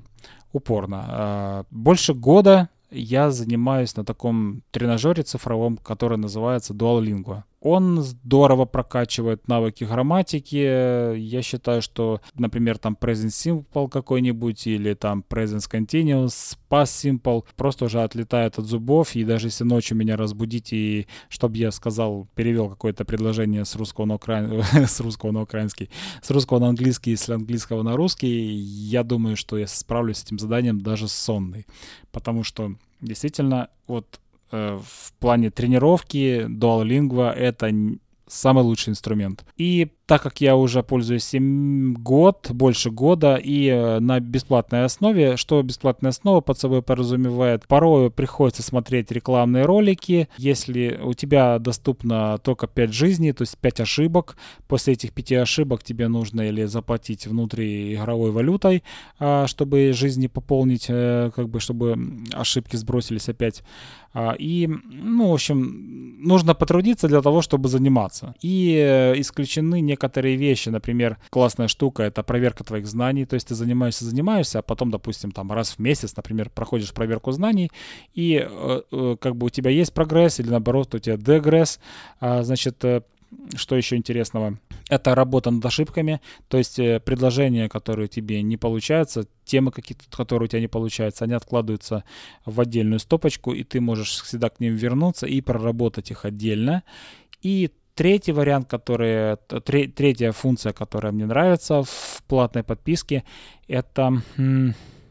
упорно. 0.52 1.06
Э, 1.08 1.64
больше 1.70 2.16
года 2.16 2.70
я 2.92 3.32
занимаюсь 3.32 3.96
на 3.96 4.04
таком 4.04 4.64
тренажере 4.72 5.24
цифровом, 5.24 5.78
который 5.78 6.18
называется 6.18 6.74
Duolingo. 6.74 7.44
Он 7.62 8.02
здорово 8.02 8.66
прокачивает 8.66 9.48
навыки 9.48 9.84
грамматики. 9.84 11.18
Я 11.18 11.42
считаю, 11.42 11.82
что, 11.82 12.22
например, 12.36 12.78
там 12.78 12.98
Present 13.00 13.66
Simple 13.66 13.90
какой-нибудь 13.90 14.66
или 14.68 14.94
там 14.94 15.24
Present 15.28 15.70
Continuous, 15.70 16.58
Past 16.70 17.20
Simple 17.22 17.44
просто 17.58 17.86
уже 17.86 18.02
отлетает 18.02 18.58
от 18.60 18.66
зубов. 18.66 19.16
И 19.16 19.26
даже 19.26 19.48
если 19.48 19.66
ночью 19.66 19.98
меня 19.98 20.16
разбудить 20.16 20.72
и 20.72 21.08
чтобы 21.28 21.58
я 21.58 21.72
сказал, 21.72 22.28
перевел 22.36 22.70
какое-то 22.70 23.04
предложение 23.04 23.66
с 23.66 23.76
русского 23.76 24.06
на, 24.06 24.16
укра... 24.16 24.64
с 24.74 25.00
русского 25.02 25.32
на 25.32 25.42
украинский, 25.42 25.90
с 26.22 26.30
русского 26.32 26.60
на 26.60 26.70
английский, 26.70 27.16
с 27.16 27.28
английского 27.30 27.84
на 27.84 27.98
русский, 27.98 28.30
я 28.30 29.04
думаю, 29.04 29.36
что 29.36 29.58
я 29.58 29.68
справлюсь 29.68 30.18
с 30.18 30.24
этим 30.24 30.40
заданием 30.40 30.80
даже 30.80 31.08
сонный. 31.08 31.66
Потому 32.12 32.44
что 32.44 32.76
действительно 33.02 33.70
вот 33.88 34.20
в 34.52 35.14
плане 35.20 35.50
тренировки 35.52 36.46
Duolingo 36.48 37.30
это 37.30 37.72
самый 38.28 38.64
лучший 38.64 38.92
инструмент. 38.92 39.46
И 39.58 39.92
так 40.10 40.24
как 40.24 40.42
я 40.42 40.56
уже 40.56 40.82
пользуюсь 40.82 41.24
7 41.26 41.94
год, 41.94 42.50
больше 42.50 42.90
года, 42.90 43.36
и 43.36 43.68
э, 43.68 44.00
на 44.00 44.20
бесплатной 44.20 44.86
основе, 44.86 45.38
что 45.38 45.62
бесплатная 45.62 46.10
основа 46.10 46.42
под 46.42 46.58
собой 46.58 46.82
подразумевает, 46.82 47.68
порой 47.68 48.10
приходится 48.10 48.64
смотреть 48.64 49.12
рекламные 49.12 49.66
ролики. 49.66 50.28
Если 50.38 51.00
у 51.04 51.14
тебя 51.14 51.60
доступно 51.60 52.40
только 52.40 52.66
5 52.66 52.92
жизней, 52.92 53.34
то 53.34 53.44
есть 53.44 53.56
5 53.60 53.82
ошибок, 53.82 54.36
после 54.68 54.94
этих 54.94 55.14
5 55.14 55.34
ошибок 55.34 55.84
тебе 55.84 56.08
нужно 56.08 56.42
или 56.42 56.66
заплатить 56.66 57.28
внутриигровой 57.28 58.32
валютой, 58.32 58.82
а, 59.20 59.46
чтобы 59.46 59.94
жизни 59.94 60.26
пополнить, 60.26 60.88
э, 60.90 61.30
как 61.36 61.50
бы, 61.50 61.60
чтобы 61.60 61.96
ошибки 62.34 62.78
сбросились 62.78 63.30
опять. 63.30 63.62
А, 64.12 64.36
и, 64.40 64.68
ну, 64.68 65.30
в 65.30 65.34
общем, 65.34 66.16
нужно 66.20 66.56
потрудиться 66.56 67.08
для 67.08 67.22
того, 67.22 67.42
чтобы 67.42 67.70
заниматься. 67.70 68.34
И 68.42 68.76
э, 68.76 69.20
исключены 69.20 69.82
некоторые 69.82 69.99
некоторые 70.00 70.38
вещи, 70.38 70.70
например, 70.70 71.18
классная 71.30 71.68
штука— 71.68 72.04
это 72.04 72.24
проверка 72.24 72.64
твоих 72.64 72.88
знаний, 72.88 73.26
то 73.26 73.34
есть 73.34 73.50
ты 73.50 73.56
занимаешься, 73.56 74.06
занимаешься, 74.06 74.60
а 74.60 74.62
потом, 74.62 74.92
допустим, 74.92 75.32
там 75.32 75.52
раз 75.52 75.72
в 75.72 75.80
месяц, 75.80 76.16
например, 76.16 76.50
проходишь 76.50 76.94
проверку 76.94 77.32
знаний, 77.32 77.70
и 78.14 78.48
э, 78.50 78.82
э, 78.92 79.16
как 79.20 79.36
бы 79.36 79.48
у 79.48 79.50
тебя 79.50 79.72
есть 79.72 79.94
прогресс 79.94 80.40
или 80.40 80.50
наоборот 80.50 80.96
у 80.96 81.00
тебя 81.00 81.18
дегресс, 81.18 81.80
а, 82.22 82.44
значит, 82.44 82.86
э, 82.86 83.02
что 83.56 83.76
еще 83.76 83.98
интересного? 83.98 84.58
Это 84.90 85.14
работа 85.14 85.52
над 85.52 85.66
ошибками, 85.66 86.20
то 86.48 86.58
есть 86.58 86.78
предложения, 86.78 87.68
которые 87.70 88.08
тебе 88.08 88.42
не 88.42 88.58
получаются, 88.58 89.26
темы 89.44 89.72
какие-то, 89.72 90.06
которые 90.10 90.46
у 90.46 90.48
тебя 90.48 90.62
не 90.62 90.68
получаются, 90.68 91.26
они 91.26 91.34
откладываются 91.34 92.04
в 92.46 92.60
отдельную 92.60 93.00
стопочку, 93.00 93.54
и 93.54 93.64
ты 93.64 93.82
можешь 93.82 94.22
всегда 94.24 94.50
к 94.50 94.60
ним 94.60 94.76
вернуться 94.76 95.28
и 95.28 95.42
проработать 95.42 96.10
их 96.10 96.26
отдельно. 96.26 96.84
И 97.42 97.70
Третий 98.00 98.32
вариант, 98.32 98.70
который, 98.70 99.36
третья 99.90 100.32
функция, 100.32 100.72
которая 100.72 101.12
мне 101.12 101.26
нравится 101.26 101.84
в 101.84 102.24
платной 102.30 102.64
подписке, 102.64 103.26
это 103.68 104.24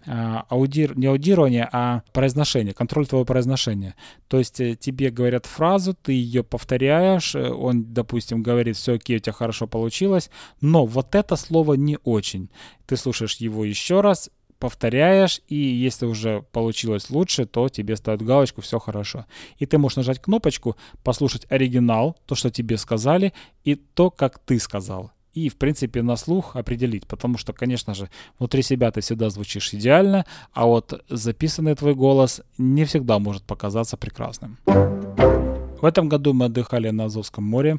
а, 0.07 0.47
аудир, 0.49 0.97
не 0.97 1.07
аудирование, 1.07 1.68
а 1.71 2.00
произношение, 2.14 2.73
контроль 2.73 3.07
твоего 3.07 3.26
произношения. 3.26 3.95
То 4.28 4.38
есть 4.38 4.59
э, 4.59 4.75
тебе 4.75 5.11
говорят 5.11 5.45
фразу, 5.45 5.92
ты 5.92 6.12
ее 6.14 6.42
повторяешь, 6.42 7.35
э, 7.35 7.50
он, 7.50 7.92
допустим, 7.92 8.42
говорит, 8.42 8.78
все 8.78 8.95
окей, 8.95 9.16
у 9.16 9.21
тебя 9.21 9.35
хорошо 9.35 9.66
получилось, 9.66 10.30
но 10.62 10.87
вот 10.87 11.14
это 11.14 11.37
слово 11.37 11.75
не 11.75 11.99
очень. 12.04 12.49
Ты 12.87 12.97
слушаешь 12.97 13.37
его 13.37 13.66
еще 13.66 14.00
раз, 14.00 14.30
повторяешь, 14.59 15.41
и 15.49 15.57
если 15.57 16.07
уже 16.07 16.43
получилось 16.53 17.11
лучше, 17.11 17.47
то 17.47 17.69
тебе 17.69 17.97
ставят 17.97 18.23
галочку 18.23 18.61
«все 18.61 18.79
хорошо». 18.79 19.27
И 19.59 19.67
ты 19.67 19.79
можешь 19.79 19.97
нажать 19.97 20.21
кнопочку, 20.21 20.77
послушать 21.05 21.47
оригинал, 21.49 22.17
то, 22.27 22.35
что 22.35 22.50
тебе 22.50 22.77
сказали, 22.77 23.33
и 23.65 23.75
то, 23.75 24.11
как 24.11 24.38
ты 24.38 24.59
сказал. 24.59 25.12
И, 25.35 25.49
в 25.49 25.57
принципе, 25.57 26.03
на 26.03 26.17
слух 26.17 26.57
определить, 26.57 27.07
потому 27.07 27.38
что, 27.38 27.53
конечно 27.53 27.95
же, 27.95 28.11
внутри 28.38 28.62
себя 28.62 28.91
ты 28.91 29.00
всегда 29.00 29.31
звучишь 29.31 29.73
идеально, 29.73 30.27
а 30.53 30.67
вот 30.67 31.05
записанный 31.09 31.77
твой 31.77 31.95
голос 31.95 32.41
не 32.57 32.85
всегда 32.85 33.19
может 33.19 33.45
показаться 33.45 33.97
прекрасным. 33.97 34.59
В 34.67 35.85
этом 35.85 36.09
году 36.09 36.33
мы 36.33 36.47
отдыхали 36.47 36.91
на 36.91 37.05
Азовском 37.05 37.45
море. 37.45 37.79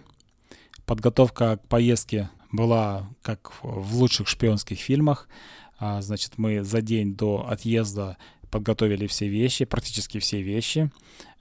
Подготовка 0.86 1.58
к 1.58 1.68
поездке 1.68 2.30
была 2.52 3.10
как 3.22 3.52
в 3.62 3.96
лучших 3.96 4.30
шпионских 4.30 4.80
фильмах. 4.80 5.28
А, 5.80 6.02
значит, 6.02 6.34
мы 6.38 6.64
за 6.64 6.82
день 6.82 7.16
до 7.16 7.48
отъезда 7.50 8.18
подготовили 8.52 9.08
все 9.08 9.28
вещи, 9.28 9.66
практически 9.66 10.20
все 10.20 10.42
вещи, 10.42 10.92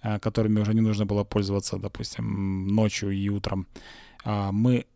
а, 0.00 0.18
которыми 0.18 0.60
уже 0.60 0.74
не 0.74 0.80
нужно 0.80 1.06
было 1.06 1.24
пользоваться, 1.24 1.78
допустим, 1.78 2.68
ночью 2.68 3.10
и 3.10 3.28
утром. 3.28 3.66
А, 4.24 4.52
мы 4.52 4.86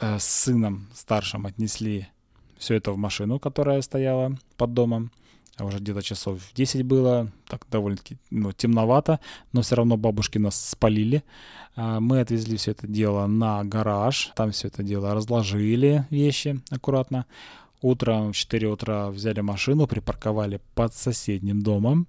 э, 0.00 0.18
с 0.18 0.24
сыном 0.24 0.88
старшим 0.94 1.46
отнесли 1.46 2.06
все 2.58 2.74
это 2.74 2.92
в 2.92 2.96
машину, 2.96 3.38
которая 3.40 3.82
стояла 3.82 4.38
под 4.56 4.72
домом. 4.72 5.10
Уже 5.58 5.78
где-то 5.78 6.02
часов 6.02 6.40
10 6.54 6.82
было, 6.84 7.30
так 7.46 7.66
довольно-таки 7.70 8.16
ну, 8.30 8.52
темновато, 8.52 9.20
но 9.52 9.60
все 9.62 9.74
равно 9.74 9.96
бабушки 9.96 10.38
нас 10.38 10.70
спалили. 10.70 11.24
Мы 11.76 12.20
отвезли 12.20 12.56
все 12.56 12.70
это 12.70 12.86
дело 12.86 13.26
на 13.26 13.62
гараж, 13.62 14.32
там 14.34 14.50
все 14.50 14.68
это 14.68 14.82
дело 14.82 15.14
разложили 15.14 16.06
вещи 16.10 16.60
аккуратно. 16.70 17.26
Утром 17.82 18.32
в 18.32 18.36
4 18.36 18.68
утра 18.68 19.08
взяли 19.10 19.40
машину, 19.40 19.86
припарковали 19.86 20.60
под 20.74 20.94
соседним 20.94 21.62
домом. 21.62 22.06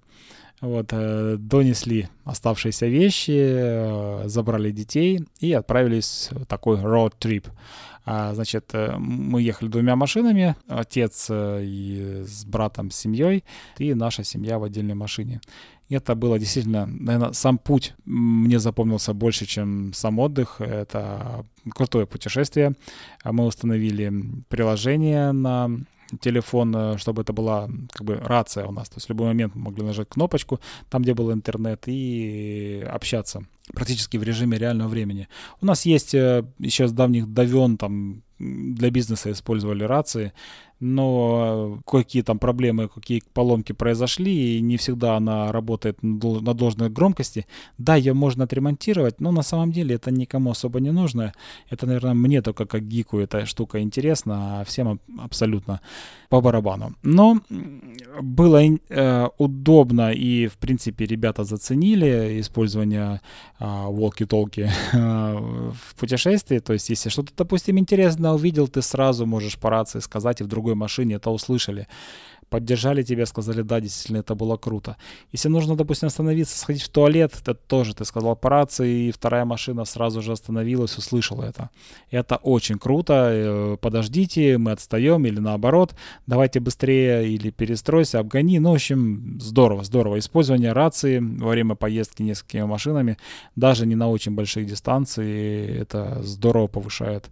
Вот, 0.60 0.86
э, 0.92 1.36
донесли 1.38 2.08
оставшиеся 2.24 2.86
вещи, 2.86 3.36
э, 3.36 4.22
забрали 4.28 4.70
детей 4.70 5.20
и 5.40 5.52
отправились 5.52 6.28
в 6.30 6.46
такой 6.46 6.78
road 6.78 7.12
trip. 7.20 7.48
А, 8.06 8.34
значит, 8.34 8.70
э, 8.72 8.96
мы 8.98 9.42
ехали 9.42 9.68
двумя 9.68 9.96
машинами, 9.96 10.54
отец 10.68 11.28
и 11.30 12.22
с 12.26 12.44
братом, 12.44 12.90
с 12.90 12.96
семьей, 12.96 13.44
и 13.78 13.94
наша 13.94 14.24
семья 14.24 14.58
в 14.58 14.64
отдельной 14.64 14.94
машине. 14.94 15.40
Это 15.88 16.14
было 16.14 16.38
действительно, 16.38 16.86
наверное, 16.86 17.32
сам 17.32 17.58
путь 17.58 17.94
мне 18.04 18.58
запомнился 18.58 19.12
больше, 19.12 19.46
чем 19.46 19.92
сам 19.92 20.18
отдых. 20.18 20.60
Это 20.60 21.44
крутое 21.70 22.06
путешествие. 22.06 22.74
Мы 23.24 23.44
установили 23.44 24.12
приложение 24.48 25.32
на 25.32 25.70
телефон, 26.20 26.98
чтобы 26.98 27.22
это 27.22 27.32
была 27.32 27.68
как 27.92 28.06
бы 28.06 28.16
рация 28.16 28.66
у 28.66 28.72
нас. 28.72 28.88
То 28.88 28.96
есть 28.96 29.06
в 29.06 29.10
любой 29.10 29.28
момент 29.28 29.54
мы 29.54 29.62
могли 29.62 29.84
нажать 29.84 30.08
кнопочку 30.08 30.60
там, 30.90 31.02
где 31.02 31.14
был 31.14 31.32
интернет, 31.32 31.82
и 31.86 32.86
общаться 32.90 33.44
практически 33.72 34.16
в 34.16 34.22
режиме 34.22 34.58
реального 34.58 34.88
времени. 34.88 35.28
У 35.60 35.66
нас 35.66 35.86
есть 35.86 36.14
э, 36.14 36.44
еще 36.58 36.86
с 36.86 36.92
давних 36.92 37.32
давен 37.32 37.78
там 37.78 38.22
для 38.38 38.90
бизнеса 38.90 39.32
использовали 39.32 39.84
рации, 39.84 40.32
но 40.84 41.80
какие 41.90 42.22
там 42.22 42.38
проблемы, 42.38 42.88
какие 42.88 43.22
поломки 43.32 43.72
произошли, 43.72 44.58
и 44.58 44.60
не 44.60 44.76
всегда 44.76 45.16
она 45.16 45.50
работает 45.50 46.02
на 46.02 46.54
должной 46.54 46.90
громкости. 46.90 47.46
Да, 47.78 47.96
ее 47.96 48.12
можно 48.12 48.44
отремонтировать, 48.44 49.20
но 49.20 49.32
на 49.32 49.42
самом 49.42 49.72
деле 49.72 49.94
это 49.94 50.10
никому 50.10 50.50
особо 50.50 50.80
не 50.80 50.92
нужно. 50.92 51.32
Это, 51.70 51.86
наверное, 51.86 52.14
мне 52.14 52.42
только 52.42 52.66
как 52.66 52.86
гику 52.86 53.18
эта 53.18 53.46
штука 53.46 53.80
интересна, 53.80 54.60
а 54.60 54.64
всем 54.64 55.00
абсолютно 55.18 55.80
по 56.28 56.40
барабану. 56.40 56.94
Но 57.02 57.40
было 58.20 58.60
э, 58.64 59.28
удобно, 59.38 60.12
и, 60.12 60.48
в 60.48 60.56
принципе, 60.56 61.06
ребята 61.06 61.44
заценили 61.44 62.40
использование 62.40 63.20
э, 63.60 63.64
walkie-talkie 63.64 64.68
э, 64.92 65.68
в 65.72 65.94
путешествии. 65.94 66.58
То 66.58 66.72
есть, 66.72 66.90
если 66.90 67.08
что-то, 67.08 67.32
допустим, 67.36 67.78
интересно 67.78 68.34
увидел, 68.34 68.68
ты 68.68 68.82
сразу 68.82 69.26
можешь 69.26 69.58
по 69.58 69.70
рации 69.70 70.00
сказать, 70.00 70.40
и 70.40 70.44
в 70.44 70.48
другой 70.48 70.73
машине 70.74 71.16
это 71.16 71.30
услышали 71.30 71.86
поддержали 72.54 73.02
тебя, 73.02 73.26
сказали, 73.26 73.62
да, 73.62 73.80
действительно, 73.80 74.18
это 74.18 74.36
было 74.36 74.56
круто. 74.56 74.96
Если 75.32 75.48
нужно, 75.48 75.76
допустим, 75.76 76.06
остановиться, 76.06 76.56
сходить 76.56 76.82
в 76.82 76.88
туалет, 76.88 77.32
это 77.40 77.54
тоже, 77.54 77.94
ты 77.94 78.04
сказал 78.04 78.36
по 78.36 78.48
рации, 78.48 79.08
и 79.08 79.10
вторая 79.10 79.44
машина 79.44 79.84
сразу 79.84 80.22
же 80.22 80.30
остановилась, 80.30 80.96
услышала 80.96 81.42
это. 81.42 81.70
Это 82.12 82.36
очень 82.36 82.78
круто, 82.78 83.30
э, 83.32 83.76
подождите, 83.80 84.56
мы 84.58 84.70
отстаем, 84.70 85.26
или 85.26 85.40
наоборот, 85.40 85.96
давайте 86.28 86.60
быстрее, 86.60 87.28
или 87.28 87.50
перестройся, 87.50 88.20
обгони. 88.20 88.60
Ну, 88.60 88.70
в 88.70 88.74
общем, 88.74 89.40
здорово, 89.40 89.82
здорово. 89.82 90.18
Использование 90.20 90.72
рации 90.72 91.18
во 91.18 91.48
время 91.48 91.74
поездки 91.74 92.22
несколькими 92.22 92.62
машинами, 92.62 93.16
даже 93.56 93.84
не 93.84 93.96
на 93.96 94.08
очень 94.08 94.32
больших 94.32 94.66
дистанции, 94.66 95.80
это 95.80 96.22
здорово 96.22 96.68
повышает 96.68 97.30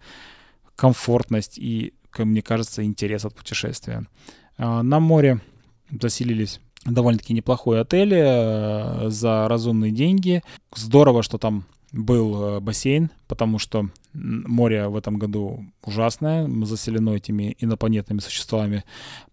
комфортность 0.75 1.59
и, 1.59 1.93
как 2.13 2.27
мне 2.27 2.43
кажется, 2.43 2.85
интерес 2.85 3.25
от 3.25 3.35
путешествия. 3.35 4.07
А, 4.59 4.83
на 4.83 5.01
море 5.01 5.41
заселились 5.91 6.61
довольно-таки 6.85 7.33
неплохой 7.33 7.81
отель 7.81 8.15
э, 8.15 9.09
за 9.09 9.47
разумные 9.49 9.93
деньги. 9.93 10.43
Здорово, 10.75 11.23
что 11.23 11.39
там 11.39 11.65
был 11.93 12.43
э, 12.43 12.61
бассейн, 12.61 13.11
потому 13.29 13.59
что 13.59 13.89
море 14.15 14.89
в 14.89 14.97
этом 14.97 15.19
году 15.19 15.65
ужасное, 15.85 16.49
заселено 16.65 17.11
этими 17.11 17.57
инопланетными 17.59 18.21
существами 18.21 18.85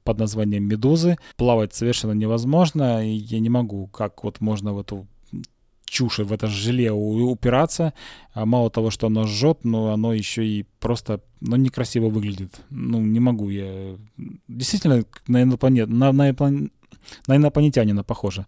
под 0.04 0.20
названием 0.20 0.66
медузы. 0.66 1.18
Плавать 1.38 1.74
совершенно 1.74 2.14
невозможно, 2.14 3.06
и 3.06 3.12
я 3.12 3.40
не 3.40 3.50
могу, 3.50 3.88
как 3.88 4.24
вот 4.24 4.42
можно 4.42 4.74
в 4.74 4.80
эту 4.80 5.08
чушь 5.90 6.20
в 6.20 6.32
это 6.32 6.48
желе 6.48 6.92
упираться. 6.92 7.94
А 8.34 8.46
мало 8.46 8.70
того, 8.70 8.92
что 8.92 9.08
оно 9.08 9.26
жжет, 9.26 9.66
но 9.66 9.92
оно 9.92 10.14
еще 10.14 10.46
и 10.46 10.66
просто 10.80 11.22
ну, 11.42 11.56
некрасиво 11.56 12.10
выглядит. 12.10 12.62
Ну, 12.70 13.00
не 13.02 13.20
могу 13.20 13.50
я. 13.50 13.98
Действительно, 14.48 15.04
на, 15.28 15.44
инопланет, 15.44 15.90
на, 15.90 16.12
на, 16.12 16.34
на 17.28 17.36
инопланетянина 17.36 18.04
похоже. 18.04 18.46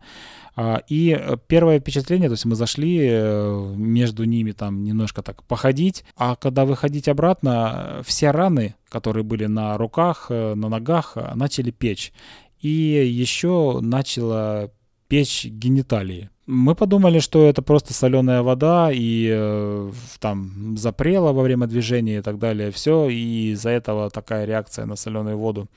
А, 0.55 0.81
и 0.87 1.19
первое 1.47 1.79
впечатление, 1.79 2.27
то 2.27 2.33
есть 2.33 2.45
мы 2.45 2.55
зашли 2.55 2.99
э, 3.01 3.73
между 3.75 4.25
ними 4.25 4.51
там 4.51 4.83
немножко 4.83 5.21
так 5.21 5.43
походить, 5.43 6.03
а 6.17 6.35
когда 6.35 6.65
выходить 6.65 7.07
обратно, 7.07 8.01
все 8.05 8.31
раны, 8.31 8.75
которые 8.89 9.23
были 9.23 9.45
на 9.45 9.77
руках, 9.77 10.27
э, 10.29 10.55
на 10.55 10.67
ногах, 10.67 11.17
начали 11.35 11.71
печь. 11.71 12.11
И 12.59 12.69
еще 12.69 13.79
начала 13.81 14.71
печь 15.07 15.45
гениталии. 15.45 16.29
Мы 16.47 16.73
подумали, 16.73 17.19
что 17.19 17.45
это 17.45 17.61
просто 17.61 17.93
соленая 17.93 18.41
вода 18.41 18.89
и 18.91 19.29
э, 19.31 19.91
там 20.19 20.75
запрела 20.75 21.33
во 21.33 21.43
время 21.43 21.67
движения 21.67 22.17
и 22.17 22.21
так 22.21 22.39
далее. 22.39 22.71
Все, 22.71 23.09
и 23.09 23.51
из-за 23.51 23.69
этого 23.69 24.09
такая 24.09 24.45
реакция 24.45 24.85
на 24.85 24.95
соленую 24.95 25.37
воду 25.37 25.69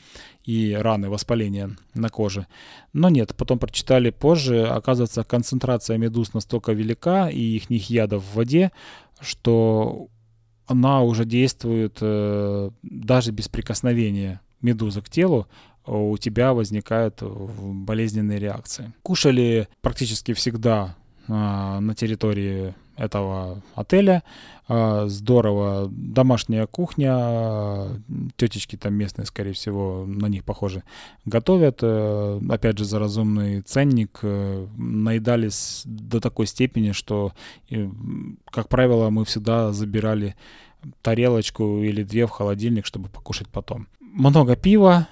и 0.42 0.74
раны, 0.74 1.11
воспаления 1.11 1.77
на 1.94 2.09
коже. 2.09 2.46
Но 2.94 3.11
нет, 3.11 3.35
потом 3.37 3.59
прочитали 3.59 4.11
позже, 4.11 4.66
оказывается, 4.66 5.22
концентрация 5.22 5.98
медуз 5.98 6.33
настолько 6.33 6.72
велика 6.72 7.29
и 7.29 7.57
их 7.57 7.90
ядов 7.90 8.24
в 8.24 8.37
воде, 8.37 8.72
что 9.20 10.09
она 10.66 11.03
уже 11.03 11.27
действует 11.27 11.98
э, 12.00 12.70
даже 12.83 13.33
без 13.33 13.48
прикосновения 13.48 14.40
медузы 14.62 15.03
к 15.03 15.11
телу, 15.11 15.46
у 15.87 16.16
тебя 16.18 16.55
возникают 16.55 17.23
болезненные 17.23 18.38
реакции. 18.38 18.92
Кушали 19.03 19.68
практически 19.83 20.33
всегда 20.33 20.97
а, 21.29 21.81
на 21.81 21.94
территории 21.94 22.75
этого 22.97 23.62
отеля. 23.75 24.23
А, 24.68 25.07
здорово. 25.09 25.88
Домашняя 25.90 26.66
кухня. 26.66 28.01
Тетечки 28.37 28.77
там 28.77 28.94
местные, 28.94 29.27
скорее 29.27 29.53
всего, 29.53 30.05
на 30.07 30.27
них 30.27 30.44
похожи. 30.44 30.83
Готовят. 31.25 31.79
Э, 31.83 32.40
опять 32.49 32.79
же, 32.79 32.85
за 32.85 32.99
разумный 32.99 33.62
ценник. 33.62 34.20
Э, 34.23 34.66
наедались 34.77 35.83
до 35.85 36.20
такой 36.20 36.47
степени, 36.47 36.92
что, 36.92 37.33
как 38.51 38.68
правило, 38.68 39.11
мы 39.11 39.25
всегда 39.25 39.73
забирали 39.73 40.35
тарелочку 41.03 41.79
или 41.79 42.03
две 42.03 42.27
в 42.27 42.31
холодильник, 42.31 42.87
чтобы 42.87 43.09
покушать 43.09 43.49
потом. 43.49 43.88
Много 44.01 44.55
пива, 44.57 45.09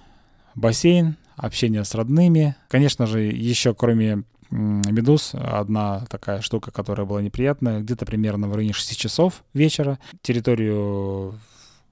бассейн, 0.54 1.16
общение 1.36 1.84
с 1.84 1.94
родными. 1.94 2.56
Конечно 2.68 3.06
же, 3.06 3.20
еще 3.20 3.74
кроме 3.74 4.24
медуз, 4.50 5.34
одна 5.34 6.04
такая 6.10 6.40
штука, 6.42 6.70
которая 6.70 7.06
была 7.06 7.22
неприятная, 7.22 7.80
где-то 7.80 8.04
примерно 8.04 8.48
в 8.48 8.54
районе 8.54 8.74
6 8.74 8.98
часов 8.98 9.44
вечера 9.54 9.98
территорию 10.20 11.38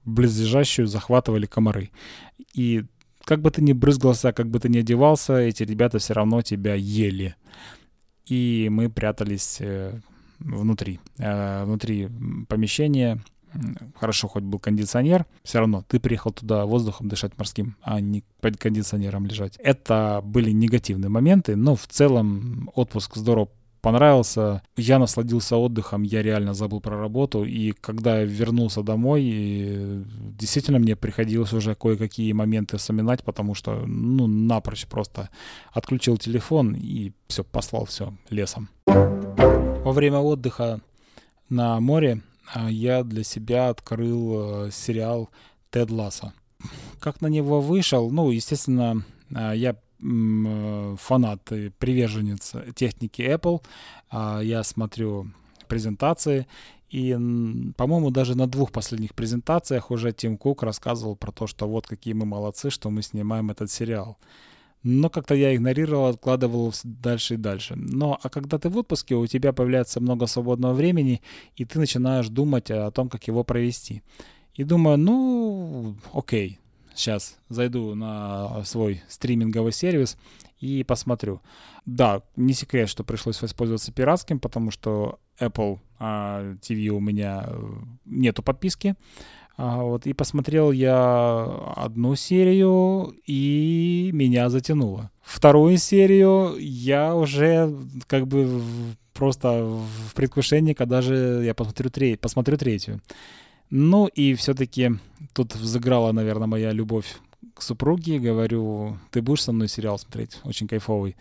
близлежащую 0.05 0.87
захватывали 0.87 1.45
комары. 1.45 1.91
И 2.53 2.85
как 3.25 3.41
бы 3.41 3.51
ты 3.51 3.61
ни 3.61 3.73
брызгался, 3.73 4.33
как 4.33 4.49
бы 4.49 4.59
ты 4.59 4.69
ни 4.69 4.79
одевался, 4.79 5.37
эти 5.37 5.63
ребята 5.63 5.99
все 5.99 6.13
равно 6.13 6.41
тебя 6.41 6.75
ели. 6.75 7.35
И 8.25 8.67
мы 8.71 8.89
прятались 8.89 9.57
э, 9.59 9.99
внутри, 10.39 10.99
э, 11.17 11.63
внутри 11.65 12.09
помещения, 12.47 13.21
Хорошо, 13.95 14.27
хоть 14.27 14.43
был 14.43 14.59
кондиционер, 14.59 15.25
все 15.43 15.59
равно 15.59 15.83
ты 15.87 15.99
приехал 15.99 16.31
туда 16.31 16.65
воздухом 16.65 17.09
дышать 17.09 17.37
морским, 17.37 17.75
а 17.81 17.99
не 17.99 18.23
под 18.39 18.57
кондиционером 18.57 19.25
лежать. 19.25 19.57
Это 19.57 20.21
были 20.23 20.51
негативные 20.51 21.09
моменты, 21.09 21.55
но 21.55 21.75
в 21.75 21.87
целом 21.87 22.71
отпуск 22.75 23.15
здорово 23.15 23.49
понравился. 23.81 24.61
Я 24.77 24.99
насладился 24.99 25.57
отдыхом, 25.57 26.03
я 26.03 26.21
реально 26.21 26.53
забыл 26.53 26.79
про 26.79 26.97
работу. 26.97 27.43
И 27.43 27.71
когда 27.71 28.19
я 28.19 28.25
вернулся 28.25 28.83
домой, 28.83 30.05
действительно 30.39 30.79
мне 30.79 30.95
приходилось 30.95 31.53
уже 31.53 31.75
кое-какие 31.75 32.31
моменты 32.33 32.77
вспоминать, 32.77 33.23
потому 33.23 33.55
что, 33.55 33.83
ну, 33.85 34.27
напрочь 34.27 34.85
просто 34.85 35.29
отключил 35.73 36.17
телефон 36.17 36.75
и 36.75 37.11
все, 37.27 37.43
послал 37.43 37.85
все 37.85 38.13
лесом. 38.29 38.69
Во 38.85 39.91
время 39.91 40.19
отдыха 40.19 40.79
на 41.49 41.79
море 41.79 42.21
я 42.69 43.03
для 43.03 43.23
себя 43.23 43.69
открыл 43.69 44.65
э, 44.65 44.71
сериал 44.71 45.29
Тед 45.69 45.89
Ласса. 45.89 46.33
Как 46.99 47.21
на 47.21 47.27
него 47.27 47.61
вышел, 47.61 48.11
ну, 48.11 48.29
естественно, 48.29 49.03
а, 49.33 49.53
я 49.53 49.75
э, 49.75 50.95
фанат 50.99 51.43
приверженец 51.79 52.53
техники 52.75 53.21
Apple. 53.21 53.63
А, 54.09 54.41
я 54.41 54.63
смотрю 54.63 55.31
презентации, 55.67 56.47
и, 56.89 57.13
по-моему, 57.77 58.11
даже 58.11 58.35
на 58.35 58.47
двух 58.47 58.71
последних 58.71 59.15
презентациях 59.15 59.91
уже 59.91 60.11
Тим 60.11 60.37
Кук 60.37 60.63
рассказывал 60.63 61.15
про 61.15 61.31
то, 61.31 61.47
что 61.47 61.67
вот 61.67 61.87
какие 61.87 62.13
мы 62.13 62.25
молодцы, 62.25 62.69
что 62.69 62.89
мы 62.89 63.01
снимаем 63.01 63.49
этот 63.49 63.71
сериал. 63.71 64.17
Но 64.83 65.09
как-то 65.09 65.35
я 65.35 65.55
игнорировал, 65.55 66.07
откладывал 66.07 66.73
дальше 66.83 67.35
и 67.35 67.37
дальше. 67.37 67.75
Но 67.75 68.19
а 68.21 68.29
когда 68.29 68.57
ты 68.57 68.69
в 68.69 68.77
отпуске, 68.77 69.15
у 69.15 69.27
тебя 69.27 69.53
появляется 69.53 69.99
много 69.99 70.25
свободного 70.25 70.73
времени, 70.73 71.21
и 71.55 71.65
ты 71.65 71.79
начинаешь 71.79 72.29
думать 72.29 72.71
о 72.71 72.89
том, 72.91 73.09
как 73.09 73.27
его 73.27 73.43
провести. 73.43 74.01
И 74.55 74.63
думаю, 74.63 74.97
ну, 74.97 75.95
окей, 76.13 76.59
сейчас 76.95 77.37
зайду 77.47 77.95
на 77.95 78.63
свой 78.63 79.03
стриминговый 79.07 79.71
сервис 79.71 80.17
и 80.59 80.83
посмотрю. 80.83 81.41
Да, 81.85 82.21
не 82.35 82.53
секрет, 82.53 82.89
что 82.89 83.03
пришлось 83.03 83.41
воспользоваться 83.41 83.91
пиратским, 83.91 84.39
потому 84.39 84.71
что 84.71 85.19
Apple 85.39 85.79
а, 85.99 86.53
TV 86.61 86.89
у 86.89 86.99
меня 86.99 87.45
э, 87.47 87.69
нету 88.05 88.43
подписки. 88.43 88.95
А, 89.63 89.83
вот, 89.83 90.07
и 90.07 90.13
посмотрел 90.13 90.71
я 90.71 91.43
одну 91.75 92.15
серию, 92.15 93.15
и 93.27 94.09
меня 94.11 94.49
затянуло. 94.49 95.11
Вторую 95.21 95.77
серию 95.77 96.55
я 96.57 97.13
уже 97.13 97.71
как 98.07 98.25
бы 98.25 98.63
просто 99.13 99.63
в 99.63 100.15
предвкушении, 100.15 100.73
когда 100.73 101.03
же 101.03 101.43
я 101.45 101.53
посмотрю, 101.53 101.91
треть, 101.91 102.19
посмотрю 102.19 102.57
третью. 102.57 103.01
Ну 103.69 104.07
и 104.07 104.33
все-таки 104.33 104.93
тут 105.31 105.53
взыграла, 105.53 106.11
наверное, 106.11 106.47
моя 106.47 106.71
любовь 106.71 107.19
к 107.53 107.61
супруге. 107.61 108.17
Говорю, 108.17 108.97
ты 109.11 109.21
будешь 109.21 109.43
со 109.43 109.51
мной 109.51 109.67
сериал 109.67 109.99
смотреть? 109.99 110.39
Очень 110.43 110.67
кайфовый. 110.67 111.15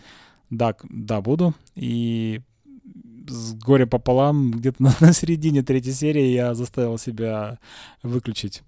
Да, 0.49 0.75
да, 0.89 1.21
буду. 1.21 1.55
И 1.75 2.41
с 3.31 3.55
горя 3.55 3.87
пополам, 3.87 4.51
где-то 4.51 4.83
на, 4.83 4.95
на 5.01 5.13
середине 5.13 5.63
третьей 5.63 5.93
серии 5.93 6.33
я 6.33 6.55
заставил 6.55 6.99
себя 6.99 7.59
выключить 8.03 8.63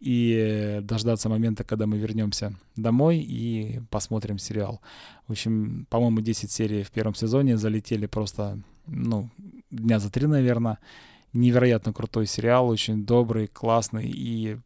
и 0.00 0.80
дождаться 0.82 1.28
момента, 1.28 1.62
когда 1.62 1.86
мы 1.86 1.98
вернемся 1.98 2.54
домой 2.74 3.18
и 3.18 3.80
посмотрим 3.90 4.38
сериал. 4.38 4.80
В 5.28 5.32
общем, 5.32 5.86
по-моему, 5.90 6.20
10 6.20 6.50
серий 6.50 6.82
в 6.82 6.90
первом 6.90 7.14
сезоне 7.14 7.58
залетели 7.58 8.06
просто, 8.06 8.58
ну, 8.86 9.28
дня 9.70 9.98
за 9.98 10.10
три, 10.10 10.26
наверное. 10.26 10.78
Невероятно 11.32 11.92
крутой 11.92 12.26
сериал, 12.26 12.68
очень 12.68 13.04
добрый, 13.04 13.46
классный 13.46 14.10
и 14.10 14.56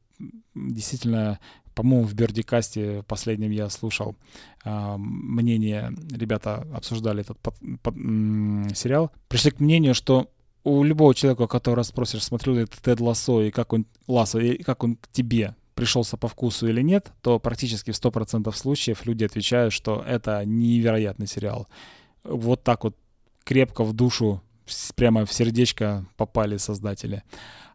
действительно 0.55 1.41
по-моему, 1.75 2.07
в 2.07 2.15
Бердикасте 2.15 3.03
последнем 3.07 3.51
я 3.51 3.69
слушал 3.69 4.17
э, 4.65 4.95
мнение, 4.97 5.93
ребята 6.11 6.67
обсуждали 6.75 7.23
этот 7.23 7.39
под, 7.39 7.55
под, 7.83 7.97
м- 7.97 8.69
сериал, 8.75 9.11
пришли 9.29 9.51
к 9.51 9.61
мнению, 9.61 9.95
что 9.95 10.31
у 10.65 10.83
любого 10.83 11.15
человека, 11.15 11.47
которого 11.47 11.83
спросишь, 11.85 12.25
смотрел 12.25 12.55
ли 12.55 12.67
ты 12.67 12.81
Тед 12.81 13.01
Лассо 13.01 13.43
и 13.43 13.51
как 13.51 13.73
он, 13.73 13.87
Лассо, 14.07 14.41
и 14.41 14.63
как 14.63 14.83
он 14.83 14.97
к 14.97 15.09
тебе 15.09 15.55
пришелся 15.75 16.17
по 16.17 16.29
вкусу 16.29 16.69
или 16.69 16.81
нет, 16.83 17.13
то 17.21 17.39
практически 17.39 17.91
в 17.91 17.95
100% 17.95 18.51
случаев 18.55 19.05
люди 19.05 19.25
отвечают, 19.25 19.75
что 19.75 20.03
это 20.07 20.43
невероятный 20.45 21.27
сериал. 21.27 21.69
Вот 22.23 22.63
так 22.63 22.85
вот 22.85 22.97
крепко 23.45 23.85
в 23.85 23.93
душу, 23.93 24.41
прямо 24.95 25.27
в 25.27 25.33
сердечко 25.33 26.07
попали 26.17 26.57
создатели. 26.57 27.23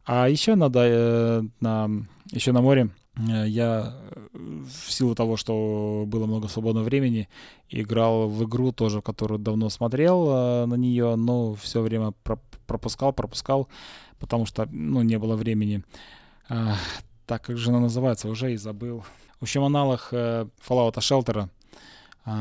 А 0.06 0.28
еще 0.28 0.56
надо 0.56 0.80
э, 0.84 1.44
на, 1.60 1.90
еще 2.32 2.52
на 2.52 2.62
море 2.62 2.90
я 3.28 3.94
э, 4.12 4.28
в 4.34 4.92
силу 4.92 5.16
того, 5.16 5.38
что 5.38 6.06
было 6.08 6.26
много 6.26 6.48
свободного 6.48 6.86
времени, 6.86 7.28
играл 7.70 8.30
в 8.30 8.44
игру 8.46 8.72
тоже, 8.72 9.02
которую 9.02 9.40
давно 9.40 9.70
смотрел 9.70 10.30
э, 10.30 10.66
на 10.66 10.76
нее, 10.76 11.16
но 11.16 11.56
все 11.56 11.82
время 11.82 12.14
пропускал, 12.66 13.14
пропускал, 13.14 13.68
потому 14.20 14.46
что, 14.46 14.68
ну, 14.72 15.02
не 15.02 15.18
было 15.18 15.36
времени. 15.36 15.84
Так 17.26 17.44
как 17.44 17.58
же 17.58 17.70
она 17.70 17.80
называется, 17.80 18.28
уже 18.28 18.54
и 18.54 18.58
забыл. 18.58 19.04
В 19.40 19.44
общем, 19.44 19.64
аналог 19.64 20.10
Fallout 20.12 20.96
Shelter, 20.96 21.50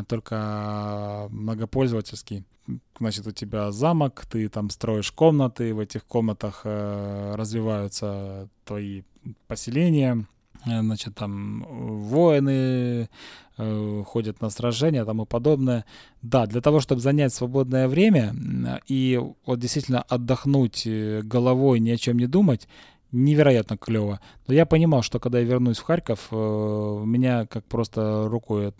только 0.09 1.29
многопользовательский. 1.31 2.45
Значит, 2.99 3.27
у 3.27 3.33
тебя 3.33 3.71
замок, 3.71 4.25
ты 4.31 4.49
там 4.49 4.71
строишь 4.71 5.12
комнаты, 5.12 5.75
в 5.75 5.79
этих 5.79 6.07
комнатах 6.07 6.62
развиваются 6.64 8.49
твои 8.64 9.03
поселения, 9.47 10.27
Э, 10.29 10.38
значит, 10.83 11.14
там 11.14 11.64
воины 11.68 13.09
э, 13.57 14.02
ходят 14.07 14.40
на 14.40 14.50
сражения, 14.50 15.04
тому 15.04 15.26
подобное. 15.26 15.85
Да, 16.22 16.46
для 16.46 16.61
того, 16.61 16.81
чтобы 16.81 17.00
занять 17.00 17.35
свободное 17.35 17.88
время 17.88 18.35
и 18.87 19.20
вот 19.46 19.59
действительно 19.59 20.02
отдохнуть 20.02 20.87
э, 20.87 21.22
головой, 21.22 21.81
ни 21.81 21.90
о 21.90 21.96
чем 21.96 22.18
не 22.18 22.26
думать, 22.26 22.68
невероятно 23.12 23.77
клево. 23.77 24.21
Но 24.47 24.55
я 24.55 24.66
понимал, 24.66 25.03
что 25.03 25.18
когда 25.18 25.38
я 25.38 25.44
вернусь 25.44 25.79
в 25.79 25.85
Харьков, 25.85 26.31
меня 26.31 27.47
как 27.47 27.64
просто 27.64 28.29
рукой 28.29 28.73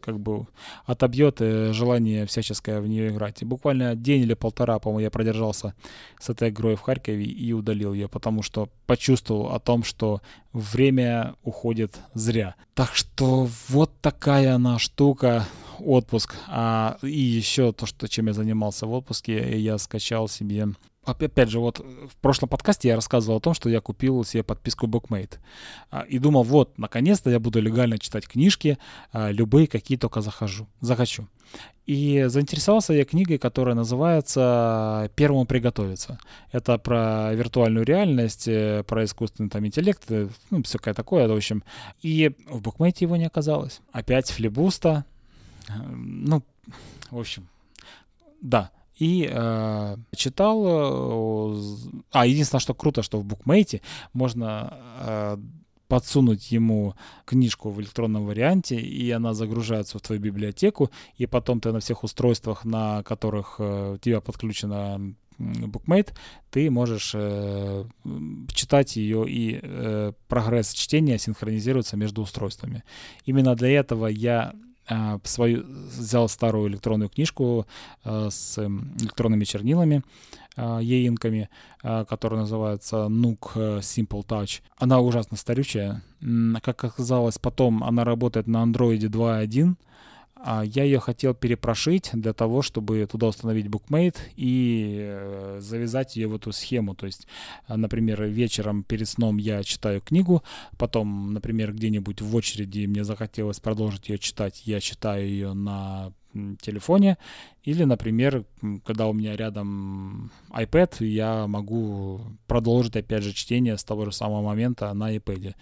как 0.00 0.18
бы 0.20 0.46
отобьет 0.86 1.40
э, 1.40 1.72
желание 1.72 2.24
всяческое 2.26 2.80
в 2.80 2.88
нее 2.88 3.08
играть. 3.08 3.42
И 3.42 3.44
буквально 3.44 3.94
день 3.94 4.22
или 4.22 4.34
полтора, 4.34 4.78
по-моему, 4.78 5.00
я 5.00 5.10
продержался 5.10 5.74
с 6.18 6.30
этой 6.30 6.50
игрой 6.50 6.76
в 6.76 6.80
Харькове 6.80 7.24
и 7.24 7.52
удалил 7.52 7.92
ее, 7.92 8.08
потому 8.08 8.42
что 8.42 8.68
почувствовал 8.86 9.52
о 9.52 9.58
том, 9.58 9.84
что 9.84 10.22
время 10.52 11.34
уходит 11.42 11.98
зря. 12.14 12.54
Так 12.74 12.94
что 12.94 13.48
вот 13.68 13.90
такая 14.00 14.54
она 14.54 14.78
штука, 14.78 15.46
отпуск. 15.78 16.36
А, 16.48 16.98
и 17.02 17.20
еще 17.20 17.72
то, 17.72 17.86
что, 17.86 18.08
чем 18.08 18.28
я 18.28 18.32
занимался 18.32 18.86
в 18.86 18.92
отпуске, 18.92 19.60
я 19.60 19.78
скачал 19.78 20.28
себе 20.28 20.68
опять 21.04 21.48
же, 21.48 21.58
вот 21.58 21.78
в 21.78 22.16
прошлом 22.20 22.48
подкасте 22.48 22.88
я 22.88 22.94
рассказывал 22.94 23.38
о 23.38 23.40
том, 23.40 23.54
что 23.54 23.68
я 23.68 23.80
купил 23.80 24.24
себе 24.24 24.42
подписку 24.42 24.86
Bookmate. 24.86 25.38
А, 25.90 26.02
и 26.02 26.18
думал, 26.18 26.42
вот, 26.42 26.78
наконец-то 26.78 27.30
я 27.30 27.40
буду 27.40 27.60
легально 27.60 27.98
читать 27.98 28.28
книжки, 28.28 28.78
а, 29.12 29.30
любые, 29.30 29.66
какие 29.66 29.96
только 29.96 30.20
захожу, 30.20 30.66
захочу. 30.80 31.26
И 31.86 32.26
заинтересовался 32.28 32.92
я 32.92 33.06
книгой, 33.06 33.38
которая 33.38 33.74
называется 33.74 35.10
«Первому 35.16 35.46
приготовиться». 35.46 36.18
Это 36.52 36.76
про 36.76 37.32
виртуальную 37.32 37.86
реальность, 37.86 38.46
э, 38.46 38.84
про 38.86 39.04
искусственный 39.04 39.48
там 39.48 39.64
интеллект, 39.64 40.02
э, 40.10 40.28
ну, 40.50 40.62
всякое 40.62 40.92
такое, 40.92 41.26
в 41.26 41.32
общем. 41.32 41.64
И 42.02 42.32
в 42.46 42.60
букмейте 42.60 43.06
его 43.06 43.16
не 43.16 43.24
оказалось. 43.24 43.80
Опять 43.90 44.30
флибуста. 44.30 45.06
Э, 45.68 45.72
ну, 45.88 46.42
в 47.10 47.18
общем, 47.18 47.48
да, 48.42 48.70
и 48.98 49.28
э, 49.30 49.96
читал. 50.14 50.64
Э, 50.66 51.60
а, 52.12 52.26
единственное, 52.26 52.60
что 52.60 52.74
круто, 52.74 53.02
что 53.02 53.18
в 53.18 53.24
букмейте 53.24 53.80
можно 54.12 54.78
э, 55.00 55.36
подсунуть 55.88 56.52
ему 56.52 56.94
книжку 57.24 57.70
в 57.70 57.80
электронном 57.80 58.26
варианте, 58.26 58.76
и 58.76 59.10
она 59.10 59.34
загружается 59.34 59.98
в 59.98 60.02
твою 60.02 60.20
библиотеку, 60.20 60.90
и 61.16 61.26
потом 61.26 61.60
ты 61.60 61.72
на 61.72 61.80
всех 61.80 62.04
устройствах, 62.04 62.64
на 62.64 63.02
которых 63.02 63.56
э, 63.58 63.94
у 63.94 63.98
тебя 63.98 64.20
подключена 64.20 65.14
букмейт, 65.38 66.14
ты 66.50 66.70
можешь 66.70 67.12
э, 67.14 67.84
читать 68.52 68.96
ее, 68.96 69.24
и 69.28 69.60
э, 69.62 70.12
прогресс 70.26 70.72
чтения 70.72 71.18
синхронизируется 71.18 71.96
между 71.96 72.22
устройствами. 72.22 72.82
Именно 73.24 73.54
для 73.54 73.70
этого 73.70 74.08
я 74.08 74.52
свою, 75.24 75.64
взял 75.64 76.28
старую 76.28 76.68
электронную 76.68 77.08
книжку 77.08 77.66
а, 78.04 78.30
с 78.30 78.58
электронными 78.58 79.44
чернилами, 79.44 80.02
а, 80.56 80.78
еинками, 80.78 81.48
которая 81.82 82.40
называется 82.40 83.06
Nook 83.08 83.50
э, 83.54 83.78
Simple 83.78 84.26
Touch. 84.26 84.62
Она 84.78 85.00
ужасно 85.00 85.36
старючая. 85.36 86.02
Как 86.60 86.82
оказалось, 86.82 87.38
потом 87.38 87.84
она 87.84 88.02
работает 88.02 88.48
на 88.48 88.64
Android 88.64 88.98
2.1, 88.98 89.74
а 89.74 89.87
я 90.44 90.84
ее 90.84 91.00
хотел 91.00 91.34
перепрошить 91.34 92.10
для 92.12 92.32
того, 92.32 92.62
чтобы 92.62 93.06
туда 93.06 93.26
установить 93.28 93.66
BookMate 93.66 94.16
и 94.36 94.98
э, 95.00 95.58
завязать 95.60 96.16
ее 96.16 96.28
в 96.28 96.34
эту 96.34 96.52
схему. 96.52 96.94
То 96.94 97.06
есть, 97.06 97.26
э, 97.66 97.76
например, 97.76 98.22
вечером 98.24 98.84
перед 98.84 99.08
сном 99.08 99.38
я 99.38 99.62
читаю 99.62 100.00
книгу, 100.00 100.42
потом, 100.76 101.32
например, 101.32 101.72
где-нибудь 101.72 102.20
в 102.20 102.34
очереди 102.36 102.86
мне 102.86 103.04
захотелось 103.04 103.60
продолжить 103.60 104.08
ее 104.08 104.18
читать, 104.18 104.62
я 104.64 104.80
читаю 104.80 105.26
ее 105.26 105.52
на 105.54 106.12
телефоне, 106.60 107.18
или, 107.64 107.84
например, 107.84 108.44
когда 108.84 109.06
у 109.06 109.12
меня 109.12 109.36
рядом 109.36 110.30
iPad, 110.50 111.04
я 111.04 111.46
могу 111.46 112.20
продолжить 112.46 112.96
опять 112.96 113.22
же 113.22 113.32
чтение 113.32 113.76
с 113.76 113.84
того 113.84 114.04
же 114.04 114.12
самого 114.12 114.42
момента 114.42 114.92
на 114.94 115.14
iPad. 115.16 115.54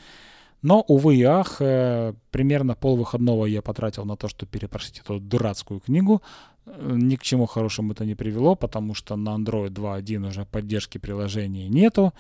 Но, 0.67 0.85
увы 0.89 1.15
и 1.15 1.23
ах, 1.23 1.59
э, 1.61 2.13
примерно 2.33 2.75
пол 2.75 2.97
выходного 2.97 3.47
я 3.47 3.63
потратил 3.63 4.05
на 4.05 4.17
то, 4.17 4.27
чтобы 4.27 4.51
перепрошить 4.51 4.99
эту 4.99 5.21
дурацкую 5.21 5.79
книгу. 5.79 6.23
Э, 6.67 6.97
ни 6.97 7.15
к 7.15 7.23
чему 7.23 7.47
хорошему 7.47 7.93
это 7.93 8.05
не 8.05 8.17
привело, 8.17 8.57
потому 8.57 8.93
что 8.93 9.15
на 9.15 9.37
Android 9.37 9.69
2.1 9.71 10.29
уже 10.29 10.45
поддержки 10.45 10.99
приложений 10.99 11.69
нету, 11.69 12.13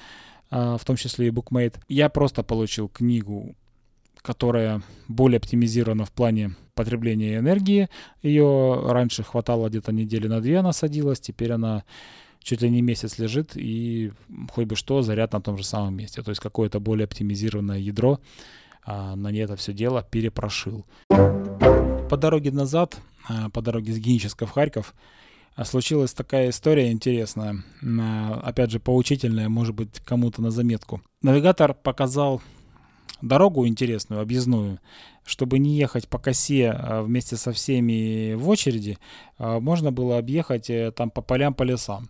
а, 0.49 0.77
в 0.77 0.85
том 0.85 0.95
числе 0.95 1.27
и 1.27 1.31
BookMate. 1.31 1.75
Я 1.89 2.09
просто 2.09 2.45
получил 2.45 2.89
книгу, 2.89 3.57
которая 4.23 4.81
более 5.09 5.39
оптимизирована 5.39 6.05
в 6.05 6.13
плане 6.13 6.55
потребления 6.75 7.39
энергии. 7.39 7.89
Ее 8.23 8.81
раньше 8.89 9.25
хватало 9.25 9.69
где-то 9.69 9.91
недели 9.91 10.29
на 10.29 10.41
две, 10.41 10.59
она 10.59 10.73
садилась, 10.73 11.19
теперь 11.19 11.51
она 11.51 11.83
чуть 12.47 12.63
ли 12.63 12.71
не 12.71 12.81
месяц 12.81 13.19
лежит, 13.19 13.57
и 13.57 14.13
хоть 14.53 14.67
бы 14.67 14.77
что, 14.77 15.03
заряд 15.03 15.33
на 15.33 15.41
том 15.41 15.59
же 15.59 15.65
самом 15.65 15.97
месте. 15.97 16.23
То 16.23 16.31
есть 16.31 16.41
какое-то 16.41 16.79
более 16.79 17.05
оптимизированное 17.05 17.79
ядро 17.79 18.21
а, 18.85 19.17
на 19.17 19.33
ней 19.33 19.41
это 19.41 19.57
все 19.57 19.73
дело 19.73 20.07
перепрошил. 20.09 20.87
По 21.09 22.17
дороге 22.17 22.53
назад, 22.53 22.99
а, 23.29 23.51
по 23.51 23.63
дороге 23.63 23.93
с 23.93 23.99
Геническа 23.99 24.47
в 24.47 24.53
Харьков, 24.53 24.95
а, 25.57 25.65
случилась 25.65 26.15
такая 26.15 26.51
история 26.51 26.93
интересная, 26.93 27.65
а, 27.83 28.41
опять 28.45 28.71
же, 28.71 28.79
поучительная, 28.79 29.49
может 29.49 29.75
быть, 29.75 29.99
кому-то 30.05 30.41
на 30.41 30.53
заметку. 30.53 31.03
Навигатор 31.23 31.75
показал 31.75 32.41
дорогу 33.23 33.67
интересную, 33.67 34.23
объездную, 34.23 34.79
чтобы 35.25 35.59
не 35.59 35.77
ехать 35.77 36.09
по 36.09 36.19
косе 36.19 36.71
а, 36.71 37.03
вместе 37.03 37.37
со 37.37 37.53
всеми 37.53 38.35
в 38.35 38.49
очереди, 38.49 38.99
а, 39.39 39.61
можно 39.61 39.93
было 39.93 40.19
объехать 40.19 40.71
э, 40.71 40.93
там 40.93 41.11
по 41.11 41.23
полям, 41.23 41.55
по 41.55 41.63
лесам. 41.65 42.09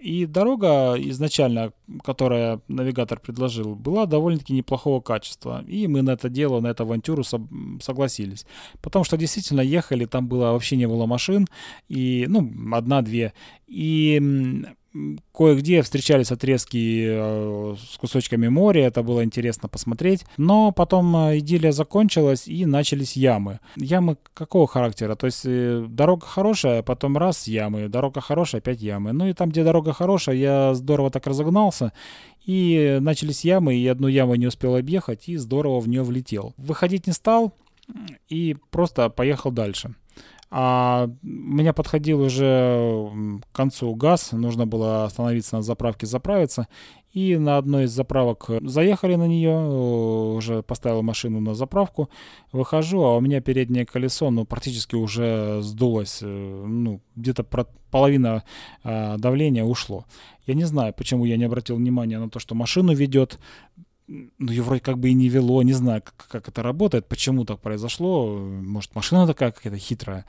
И 0.00 0.24
дорога 0.24 0.94
изначально, 0.96 1.72
которая 2.02 2.60
навигатор 2.68 3.20
предложил, 3.20 3.74
была 3.74 4.06
довольно-таки 4.06 4.54
неплохого 4.54 5.02
качества. 5.02 5.62
И 5.68 5.86
мы 5.88 6.00
на 6.00 6.12
это 6.12 6.30
дело, 6.30 6.60
на 6.60 6.68
эту 6.68 6.84
авантюру 6.84 7.22
согласились. 7.22 8.46
Потому 8.80 9.04
что 9.04 9.18
действительно 9.18 9.60
ехали, 9.60 10.06
там 10.06 10.26
было 10.26 10.52
вообще 10.52 10.76
не 10.76 10.88
было 10.88 11.04
машин, 11.04 11.46
и, 11.88 12.24
ну, 12.28 12.50
одна-две. 12.72 13.34
И 13.66 14.64
Кое-где 15.32 15.82
встречались 15.82 16.32
отрезки 16.32 17.06
э, 17.08 17.76
с 17.78 17.96
кусочками 17.96 18.48
моря, 18.48 18.86
это 18.86 19.04
было 19.04 19.22
интересно 19.22 19.68
посмотреть. 19.68 20.24
Но 20.36 20.72
потом 20.72 21.14
э, 21.16 21.38
идиллия 21.38 21.70
закончилась 21.70 22.48
и 22.48 22.66
начались 22.66 23.16
ямы. 23.16 23.60
Ямы 23.76 24.16
какого 24.34 24.66
характера? 24.66 25.14
То 25.14 25.26
есть 25.26 25.42
э, 25.44 25.86
дорога 25.88 26.26
хорошая, 26.26 26.82
потом 26.82 27.16
раз 27.16 27.46
ямы, 27.46 27.88
дорога 27.88 28.20
хорошая, 28.20 28.60
опять 28.60 28.82
ямы. 28.82 29.12
Ну 29.12 29.28
и 29.28 29.32
там, 29.32 29.50
где 29.50 29.62
дорога 29.62 29.92
хорошая, 29.92 30.34
я 30.34 30.74
здорово 30.74 31.10
так 31.10 31.24
разогнался, 31.28 31.92
и 32.44 32.98
начались 33.00 33.44
ямы, 33.44 33.76
и 33.76 33.86
одну 33.86 34.08
яму 34.08 34.34
не 34.34 34.48
успел 34.48 34.74
объехать, 34.74 35.28
и 35.28 35.36
здорово 35.36 35.78
в 35.78 35.88
нее 35.88 36.02
влетел. 36.02 36.52
Выходить 36.56 37.06
не 37.06 37.12
стал, 37.12 37.54
и 38.28 38.56
просто 38.70 39.08
поехал 39.08 39.52
дальше. 39.52 39.94
А 40.52 41.08
у 41.22 41.26
меня 41.26 41.72
подходил 41.72 42.20
уже 42.22 43.08
к 43.52 43.56
концу 43.56 43.94
газ, 43.94 44.32
нужно 44.32 44.66
было 44.66 45.04
остановиться 45.04 45.56
на 45.56 45.62
заправке, 45.62 46.06
заправиться. 46.06 46.66
И 47.12 47.36
на 47.36 47.56
одной 47.56 47.84
из 47.84 47.90
заправок 47.90 48.50
заехали 48.62 49.16
на 49.16 49.26
нее, 49.26 49.56
уже 50.36 50.62
поставил 50.62 51.02
машину 51.02 51.40
на 51.40 51.54
заправку, 51.54 52.08
выхожу, 52.52 53.02
а 53.02 53.16
у 53.16 53.20
меня 53.20 53.40
переднее 53.40 53.84
колесо, 53.84 54.30
ну, 54.30 54.44
практически 54.44 54.94
уже 54.94 55.60
сдулось, 55.62 56.20
э, 56.22 56.26
ну, 56.26 57.00
где-то 57.16 57.44
половина 57.90 58.44
э, 58.84 59.16
давления 59.18 59.64
ушло. 59.64 60.04
Я 60.46 60.54
не 60.54 60.64
знаю, 60.64 60.94
почему 60.94 61.24
я 61.24 61.36
не 61.36 61.44
обратил 61.44 61.76
внимания 61.76 62.18
на 62.18 62.30
то, 62.30 62.38
что 62.38 62.54
машину 62.54 62.94
ведет, 62.94 63.40
ну, 64.10 64.50
ее 64.50 64.62
вроде 64.62 64.80
как 64.80 64.98
бы 64.98 65.10
и 65.10 65.14
не 65.14 65.28
вело, 65.28 65.62
не 65.62 65.72
знаю, 65.72 66.02
как, 66.02 66.28
как 66.28 66.48
это 66.48 66.62
работает, 66.62 67.06
почему 67.06 67.44
так 67.44 67.60
произошло, 67.60 68.36
может, 68.36 68.94
машина 68.94 69.26
такая 69.26 69.52
какая-то 69.52 69.78
хитрая, 69.78 70.26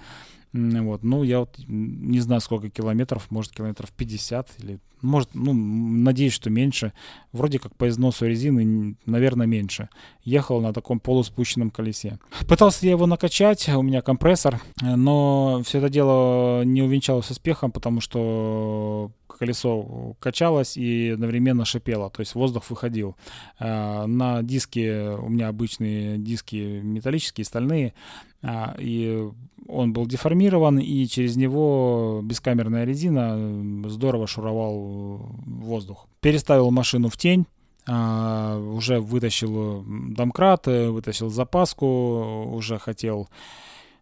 вот, 0.54 1.04
ну, 1.04 1.24
я 1.24 1.40
вот 1.40 1.56
не 1.68 2.20
знаю, 2.20 2.42
сколько 2.42 2.70
километров, 2.70 3.32
может, 3.32 3.54
километров 3.54 3.92
50 3.92 4.50
или, 4.60 4.80
может, 5.02 5.30
ну, 5.34 5.54
надеюсь, 5.54 6.34
что 6.34 6.50
меньше. 6.50 6.92
Вроде 7.32 7.58
как 7.58 7.74
по 7.76 7.88
износу 7.88 8.26
резины, 8.26 8.98
наверное, 9.06 9.48
меньше. 9.48 9.88
Ехал 10.24 10.60
на 10.60 10.74
таком 10.74 11.00
полуспущенном 11.00 11.72
колесе. 11.72 12.20
Пытался 12.50 12.86
я 12.86 12.92
его 12.92 13.06
накачать, 13.06 13.70
у 13.70 13.82
меня 13.82 14.02
компрессор, 14.02 14.62
но 14.82 15.62
все 15.66 15.78
это 15.78 15.90
дело 15.90 16.64
не 16.66 16.82
увенчалось 16.82 17.32
успехом, 17.32 17.72
потому 17.72 18.02
что 18.02 19.12
колесо 19.42 20.16
качалось 20.20 20.78
и 20.78 21.10
одновременно 21.10 21.66
шипело, 21.66 22.12
то 22.12 22.20
есть 22.20 22.36
воздух 22.36 22.70
выходил. 22.70 23.16
А, 23.60 24.06
на 24.06 24.44
диске, 24.44 25.18
у 25.20 25.30
меня 25.30 25.48
обычные 25.48 26.20
диски 26.20 26.80
металлические, 26.84 27.46
стальные, 27.46 27.96
а, 28.44 28.76
и 28.78 29.28
он 29.68 29.94
был 29.94 30.06
деформирован, 30.06 30.78
и 30.78 31.08
через 31.08 31.38
него 31.38 32.22
бескамерная 32.24 32.86
резина 32.86 33.90
здорово 33.90 34.28
шуровал 34.28 35.26
воздух. 35.48 36.08
Переставил 36.20 36.70
машину 36.70 37.10
в 37.10 37.18
тень, 37.18 37.48
а, 37.88 38.60
уже 38.60 39.00
вытащил 39.00 39.84
домкрат, 40.10 40.68
вытащил 40.68 41.30
запаску, 41.30 42.46
уже 42.54 42.78
хотел 42.78 43.28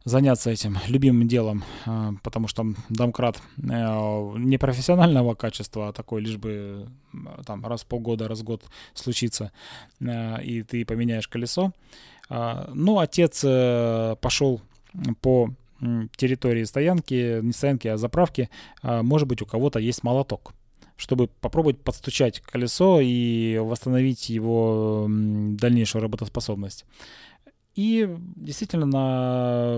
заняться 0.09 0.49
этим 0.49 0.77
любимым 0.87 1.27
делом, 1.27 1.63
а, 1.85 2.13
потому 2.23 2.47
что 2.47 2.65
домкрат 2.89 3.41
э, 3.57 4.33
не 4.37 4.57
профессионального 4.57 5.35
качества, 5.35 5.89
а 5.89 5.93
такой 5.93 6.21
лишь 6.21 6.37
бы 6.37 6.87
там 7.45 7.65
раз 7.65 7.83
в 7.83 7.85
полгода, 7.85 8.27
раз 8.27 8.39
в 8.39 8.43
год 8.43 8.63
случится, 8.93 9.51
э, 10.01 10.43
и 10.43 10.63
ты 10.63 10.85
поменяешь 10.85 11.27
колесо. 11.27 11.71
А, 12.29 12.69
ну, 12.73 12.99
отец 12.99 13.41
э, 13.45 14.15
пошел 14.21 14.61
по 15.21 15.51
территории 16.17 16.65
стоянки, 16.65 17.39
не 17.41 17.53
стоянки, 17.53 17.87
а 17.87 17.95
заправки. 17.95 18.49
Может 18.83 19.29
быть, 19.29 19.41
у 19.41 19.45
кого-то 19.45 19.79
есть 19.79 20.03
молоток 20.03 20.53
чтобы 20.99 21.27
попробовать 21.27 21.81
подстучать 21.81 22.41
колесо 22.41 22.99
и 23.01 23.57
восстановить 23.57 24.29
его 24.29 25.07
дальнейшую 25.09 26.01
работоспособность. 26.01 26.85
И 27.79 28.09
действительно 28.35 28.85
на, 28.85 29.77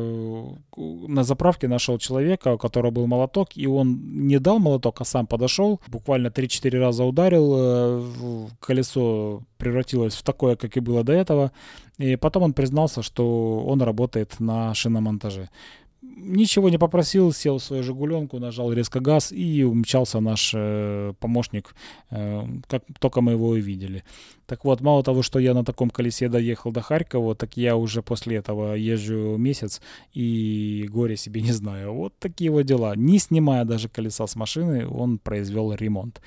на 1.07 1.23
заправке 1.23 1.67
нашел 1.67 1.99
человека, 1.99 2.53
у 2.53 2.57
которого 2.57 2.89
был 2.89 3.05
молоток, 3.05 3.49
и 3.55 3.67
он 3.67 4.27
не 4.27 4.39
дал 4.39 4.57
молоток, 4.57 5.01
а 5.01 5.05
сам 5.05 5.27
подошел, 5.27 5.79
буквально 5.87 6.29
3-4 6.29 6.79
раза 6.79 7.03
ударил, 7.03 7.53
э, 7.55 8.47
колесо 8.59 9.43
превратилось 9.57 10.15
в 10.15 10.23
такое, 10.23 10.55
как 10.55 10.77
и 10.77 10.79
было 10.79 11.03
до 11.03 11.13
этого, 11.13 11.51
и 11.99 12.15
потом 12.15 12.41
он 12.41 12.53
признался, 12.53 13.03
что 13.03 13.63
он 13.67 13.83
работает 13.83 14.39
на 14.39 14.73
шиномонтаже 14.73 15.49
ничего 16.01 16.69
не 16.69 16.77
попросил, 16.77 17.31
сел 17.31 17.57
в 17.57 17.63
свою 17.63 17.83
«Жигуленку», 17.83 18.39
нажал 18.39 18.73
резко 18.73 18.99
газ 18.99 19.31
и 19.31 19.63
умчался 19.63 20.19
наш 20.19 20.51
э, 20.55 21.13
помощник, 21.19 21.75
э, 22.09 22.43
как 22.67 22.83
только 22.99 23.21
мы 23.21 23.33
его 23.33 23.49
увидели. 23.49 24.03
Так 24.45 24.65
вот, 24.65 24.81
мало 24.81 25.03
того, 25.03 25.21
что 25.21 25.39
я 25.39 25.53
на 25.53 25.63
таком 25.63 25.89
колесе 25.89 26.27
доехал 26.27 26.71
до 26.71 26.81
Харькова, 26.81 27.35
так 27.35 27.55
я 27.55 27.75
уже 27.75 28.01
после 28.01 28.37
этого 28.37 28.73
езжу 28.73 29.37
месяц 29.37 29.81
и 30.13 30.87
горе 30.89 31.17
себе 31.17 31.41
не 31.41 31.51
знаю. 31.51 31.93
Вот 31.93 32.13
такие 32.19 32.51
вот 32.51 32.63
дела. 32.63 32.95
Не 32.95 33.19
снимая 33.19 33.63
даже 33.63 33.87
колеса 33.87 34.27
с 34.27 34.35
машины, 34.35 34.87
он 34.87 35.19
произвел 35.19 35.73
ремонт. 35.73 36.21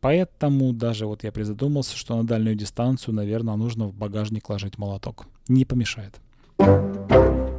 Поэтому 0.00 0.72
даже 0.72 1.06
вот 1.06 1.22
я 1.22 1.30
призадумался, 1.30 1.96
что 1.96 2.16
на 2.16 2.24
дальнюю 2.24 2.56
дистанцию, 2.56 3.14
наверное, 3.14 3.54
нужно 3.54 3.86
в 3.86 3.94
багажник 3.94 4.48
ложить 4.50 4.76
молоток. 4.76 5.26
Не 5.48 5.64
помешает. 5.64 6.20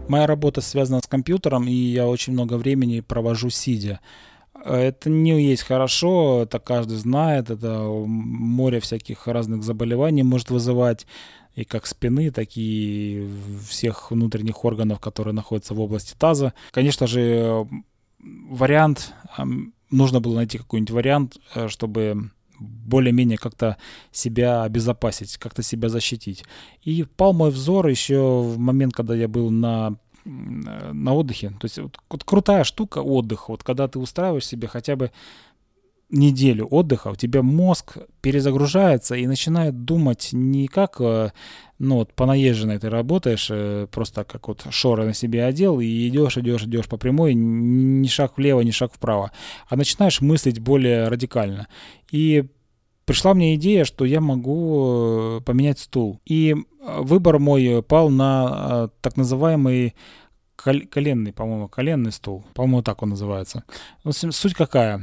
Моя 0.07 0.27
работа 0.27 0.61
связана 0.61 0.99
с 1.01 1.07
компьютером, 1.07 1.67
и 1.67 1.73
я 1.73 2.07
очень 2.07 2.33
много 2.33 2.57
времени 2.57 2.99
провожу 2.99 3.49
сидя. 3.49 3.99
Это 4.63 5.09
не 5.09 5.43
есть 5.43 5.63
хорошо, 5.63 6.43
это 6.43 6.59
каждый 6.59 6.97
знает, 6.97 7.49
это 7.49 7.83
море 7.83 8.79
всяких 8.79 9.27
разных 9.27 9.63
заболеваний 9.63 10.23
может 10.23 10.51
вызывать, 10.51 11.07
и 11.55 11.63
как 11.63 11.85
спины, 11.85 12.31
так 12.31 12.49
и 12.55 13.29
всех 13.67 14.11
внутренних 14.11 14.65
органов, 14.65 14.99
которые 14.99 15.33
находятся 15.33 15.73
в 15.73 15.79
области 15.79 16.15
таза. 16.17 16.53
Конечно 16.71 17.07
же, 17.07 17.67
вариант, 18.19 19.13
нужно 19.89 20.19
было 20.19 20.35
найти 20.35 20.57
какой-нибудь 20.57 20.91
вариант, 20.91 21.37
э, 21.55 21.67
чтобы 21.67 22.31
более-менее 22.63 23.37
как-то 23.37 23.77
себя 24.11 24.63
обезопасить, 24.63 25.37
как-то 25.37 25.63
себя 25.63 25.89
защитить. 25.89 26.43
И 26.83 27.03
пал 27.03 27.33
мой 27.33 27.51
взор 27.51 27.87
еще 27.87 28.41
в 28.41 28.57
момент, 28.57 28.93
когда 28.93 29.15
я 29.15 29.27
был 29.27 29.49
на 29.51 29.97
на 30.25 31.13
отдыхе. 31.13 31.49
То 31.49 31.65
есть 31.65 31.79
вот, 31.79 31.99
вот 32.09 32.23
крутая 32.23 32.63
штука 32.63 32.99
отдых. 32.99 33.49
Вот 33.49 33.63
когда 33.63 33.87
ты 33.87 33.99
устраиваешь 33.99 34.45
себе 34.45 34.67
хотя 34.67 34.95
бы 34.95 35.11
неделю 36.13 36.67
отдыха, 36.67 37.09
у 37.09 37.15
тебя 37.15 37.41
мозг 37.41 37.97
перезагружается 38.21 39.15
и 39.15 39.27
начинает 39.27 39.83
думать 39.83 40.29
не 40.31 40.67
как, 40.67 40.97
э, 40.99 41.31
ну 41.79 41.95
вот 41.95 42.13
по 42.13 42.25
наезженной 42.25 42.77
ты 42.77 42.89
работаешь, 42.89 43.47
э, 43.49 43.87
просто 43.91 44.23
как 44.23 44.47
вот 44.47 44.65
шоры 44.69 45.05
на 45.05 45.13
себе 45.13 45.43
одел 45.43 45.79
и 45.79 46.07
идешь, 46.07 46.37
идешь, 46.37 46.63
идешь 46.63 46.87
по 46.87 46.97
прямой, 46.97 47.33
ни 47.33 48.07
шаг 48.07 48.37
влево, 48.37 48.61
ни 48.61 48.71
шаг 48.71 48.93
вправо, 48.93 49.31
а 49.67 49.75
начинаешь 49.75 50.21
мыслить 50.21 50.59
более 50.59 51.07
радикально. 51.07 51.67
И 52.11 52.45
пришла 53.05 53.33
мне 53.33 53.55
идея, 53.55 53.83
что 53.83 54.05
я 54.05 54.21
могу 54.21 55.39
э, 55.39 55.41
поменять 55.41 55.79
стул. 55.79 56.21
И 56.25 56.55
выбор 56.79 57.39
мой 57.39 57.81
пал 57.81 58.09
на 58.09 58.89
так 59.01 59.17
называемый 59.17 59.95
коленный, 60.55 61.33
по-моему, 61.33 61.67
коленный 61.67 62.11
стул. 62.11 62.45
По-моему, 62.53 62.81
так 62.83 63.01
он 63.03 63.09
называется. 63.09 63.63
Суть 64.09 64.53
какая? 64.53 65.01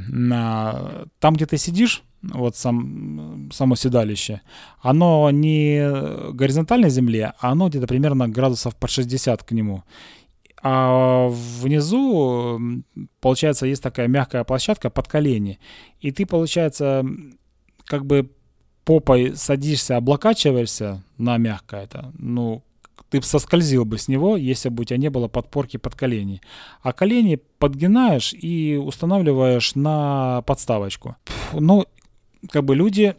Там, 1.19 1.33
где 1.35 1.45
ты 1.45 1.57
сидишь, 1.57 2.03
вот 2.21 2.55
сам, 2.55 3.49
само 3.51 3.75
седалище, 3.75 4.41
оно 4.79 5.29
не 5.31 6.31
горизонтальной 6.33 6.89
земле, 6.89 7.33
а 7.39 7.51
оно 7.51 7.67
где-то 7.69 7.87
примерно 7.87 8.29
градусов 8.29 8.75
под 8.75 8.89
60 8.91 9.43
к 9.43 9.51
нему. 9.51 9.83
А 10.63 11.27
внизу, 11.29 12.61
получается, 13.19 13.65
есть 13.65 13.81
такая 13.81 14.07
мягкая 14.07 14.43
площадка 14.43 14.91
под 14.91 15.07
колени. 15.07 15.59
И 15.99 16.11
ты, 16.11 16.27
получается, 16.27 17.03
как 17.85 18.05
бы 18.05 18.29
попой 18.85 19.35
садишься, 19.35 19.97
облокачиваешься 19.97 21.03
на 21.17 21.37
мягкое 21.37 21.85
это, 21.85 22.11
ну, 22.19 22.63
ты 23.11 23.21
соскользил 23.21 23.83
бы 23.83 23.97
с 23.97 24.07
него, 24.07 24.37
если 24.37 24.69
бы 24.69 24.81
у 24.81 24.85
тебя 24.85 24.97
не 24.97 25.09
было 25.09 25.27
подпорки 25.27 25.77
под 25.77 25.95
колени. 25.95 26.41
А 26.81 26.93
колени 26.93 27.39
подгинаешь 27.59 28.33
и 28.33 28.81
устанавливаешь 28.81 29.75
на 29.75 30.41
подставочку. 30.47 31.17
Ну, 31.53 31.85
как 32.49 32.63
бы 32.63 32.73
люди 32.73 33.15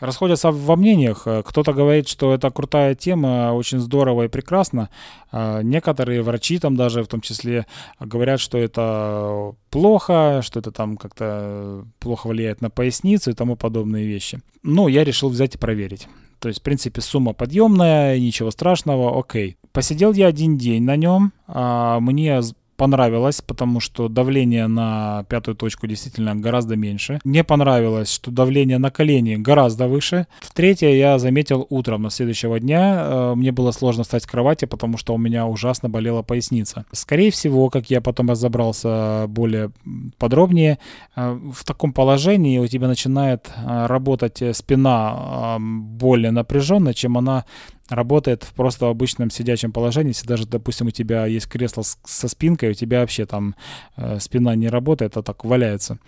расходятся 0.00 0.50
во 0.50 0.76
мнениях. 0.76 1.26
Кто-то 1.44 1.74
говорит, 1.74 2.08
что 2.08 2.32
это 2.34 2.50
крутая 2.50 2.94
тема, 2.94 3.52
очень 3.52 3.78
здорово 3.78 4.24
и 4.24 4.28
прекрасно. 4.28 4.88
А 5.30 5.60
некоторые 5.62 6.22
врачи 6.22 6.58
там 6.58 6.74
даже 6.74 7.02
в 7.02 7.08
том 7.08 7.20
числе 7.20 7.66
говорят, 8.00 8.40
что 8.40 8.56
это 8.56 9.54
плохо, 9.68 10.40
что 10.42 10.58
это 10.58 10.72
там 10.72 10.96
как-то 10.96 11.84
плохо 12.00 12.28
влияет 12.28 12.62
на 12.62 12.70
поясницу 12.70 13.30
и 13.30 13.34
тому 13.34 13.56
подобные 13.56 14.06
вещи. 14.06 14.40
Но 14.62 14.88
я 14.88 15.04
решил 15.04 15.28
взять 15.28 15.54
и 15.54 15.58
проверить. 15.58 16.08
То 16.42 16.48
есть, 16.48 16.58
в 16.58 16.64
принципе, 16.64 17.00
сумма 17.00 17.34
подъемная, 17.34 18.18
ничего 18.18 18.50
страшного, 18.50 19.16
окей. 19.16 19.56
Посидел 19.70 20.12
я 20.12 20.26
один 20.26 20.58
день 20.58 20.82
на 20.82 20.96
нем, 20.96 21.32
а 21.46 22.00
мне 22.00 22.40
понравилось, 22.82 23.40
потому 23.40 23.78
что 23.78 24.08
давление 24.08 24.66
на 24.66 25.24
пятую 25.28 25.54
точку 25.54 25.86
действительно 25.86 26.34
гораздо 26.34 26.74
меньше. 26.74 27.20
Мне 27.22 27.44
понравилось, 27.44 28.12
что 28.12 28.32
давление 28.32 28.78
на 28.78 28.90
колени 28.90 29.36
гораздо 29.36 29.86
выше. 29.86 30.26
В 30.40 30.52
третье 30.52 30.88
я 30.88 31.20
заметил 31.20 31.64
утром 31.70 32.02
на 32.02 32.10
следующего 32.10 32.58
дня. 32.58 32.96
Э, 32.98 33.34
мне 33.36 33.52
было 33.52 33.70
сложно 33.70 34.02
встать 34.02 34.24
с 34.24 34.26
кровати, 34.26 34.64
потому 34.64 34.98
что 34.98 35.14
у 35.14 35.18
меня 35.18 35.46
ужасно 35.46 35.88
болела 35.88 36.22
поясница. 36.22 36.84
Скорее 36.90 37.30
всего, 37.30 37.70
как 37.70 37.88
я 37.88 38.00
потом 38.00 38.30
разобрался 38.30 39.26
более 39.28 39.70
подробнее, 40.18 40.78
э, 41.14 41.38
в 41.54 41.64
таком 41.64 41.92
положении 41.92 42.58
у 42.58 42.66
тебя 42.66 42.88
начинает 42.88 43.48
э, 43.48 43.86
работать 43.86 44.42
спина 44.56 45.56
более 45.60 46.32
напряженно, 46.32 46.94
чем 46.94 47.16
она 47.16 47.44
работает 47.88 48.44
в 48.44 48.54
просто 48.54 48.88
обычном 48.88 49.30
сидячем 49.30 49.72
положении. 49.72 50.10
Если 50.10 50.26
даже, 50.26 50.46
допустим, 50.46 50.86
у 50.86 50.90
тебя 50.90 51.26
есть 51.26 51.46
кресло 51.46 51.82
со 51.82 52.28
спинкой, 52.28 52.70
у 52.70 52.74
тебя 52.74 53.00
вообще 53.00 53.26
там 53.26 53.54
э, 53.96 54.18
спина 54.20 54.54
не 54.54 54.68
работает, 54.68 55.16
а 55.16 55.22
так 55.22 55.44
валяется, 55.44 55.98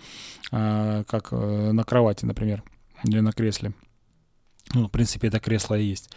э, 0.51 1.03
как 1.07 1.29
э, 1.31 1.71
на 1.71 1.83
кровати, 1.83 2.25
например, 2.25 2.63
или 3.03 3.19
на 3.19 3.31
кресле. 3.31 3.73
Ну, 4.73 4.87
в 4.87 4.91
принципе, 4.91 5.27
это 5.27 5.39
кресло 5.39 5.75
и 5.75 5.83
есть. 5.83 6.09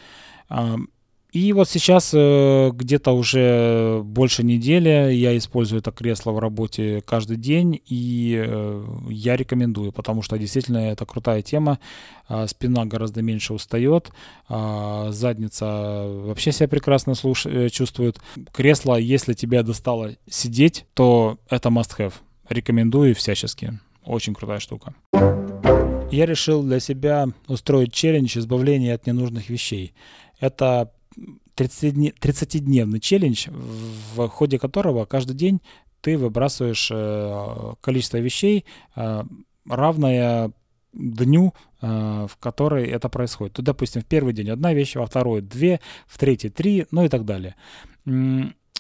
И 1.30 1.52
вот 1.52 1.68
сейчас 1.68 2.12
э, 2.14 2.70
где-то 2.72 3.12
уже 3.12 4.00
больше 4.02 4.42
недели 4.42 5.12
я 5.12 5.36
использую 5.36 5.80
это 5.80 5.92
кресло 5.92 6.32
в 6.32 6.38
работе 6.38 7.02
каждый 7.04 7.36
день, 7.36 7.82
и 7.86 8.42
э, 8.46 8.84
я 9.10 9.36
рекомендую, 9.36 9.92
потому 9.92 10.22
что 10.22 10.38
действительно 10.38 10.78
это 10.78 11.04
крутая 11.04 11.42
тема. 11.42 11.80
Э, 12.30 12.46
спина 12.48 12.86
гораздо 12.86 13.20
меньше 13.20 13.52
устает, 13.52 14.10
э, 14.48 15.08
задница 15.10 15.66
вообще 16.08 16.50
себя 16.50 16.68
прекрасно 16.68 17.10
слуш- 17.12 17.46
э, 17.46 17.68
чувствует. 17.68 18.18
Кресло, 18.50 18.96
если 18.96 19.34
тебе 19.34 19.62
достало 19.62 20.12
сидеть, 20.30 20.86
то 20.94 21.38
это 21.50 21.68
must-have. 21.68 22.14
Рекомендую 22.48 23.14
всячески. 23.14 23.78
Очень 24.02 24.32
крутая 24.32 24.60
штука. 24.60 24.94
Я 26.10 26.24
решил 26.24 26.62
для 26.62 26.80
себя 26.80 27.26
устроить 27.48 27.92
челлендж 27.92 28.38
избавления 28.38 28.94
от 28.94 29.06
ненужных 29.06 29.50
вещей. 29.50 29.92
Это 30.40 30.90
30-дневный 31.56 33.00
челлендж, 33.00 33.48
в 33.50 34.28
ходе 34.28 34.58
которого 34.58 35.04
каждый 35.04 35.34
день 35.34 35.60
ты 36.00 36.16
выбрасываешь 36.16 36.90
э, 36.92 37.74
количество 37.80 38.18
вещей, 38.18 38.64
э, 38.94 39.24
равное 39.68 40.52
дню, 40.92 41.54
э, 41.80 42.26
в 42.28 42.36
который 42.38 42.86
это 42.86 43.08
происходит. 43.08 43.54
То, 43.54 43.62
допустим, 43.62 44.02
в 44.02 44.06
первый 44.06 44.32
день 44.32 44.50
одна 44.50 44.72
вещь, 44.72 44.94
во 44.94 45.06
второй 45.06 45.40
две, 45.40 45.80
в 46.06 46.18
третий 46.18 46.50
три, 46.50 46.86
ну 46.90 47.04
и 47.04 47.08
так 47.08 47.24
далее. 47.24 47.56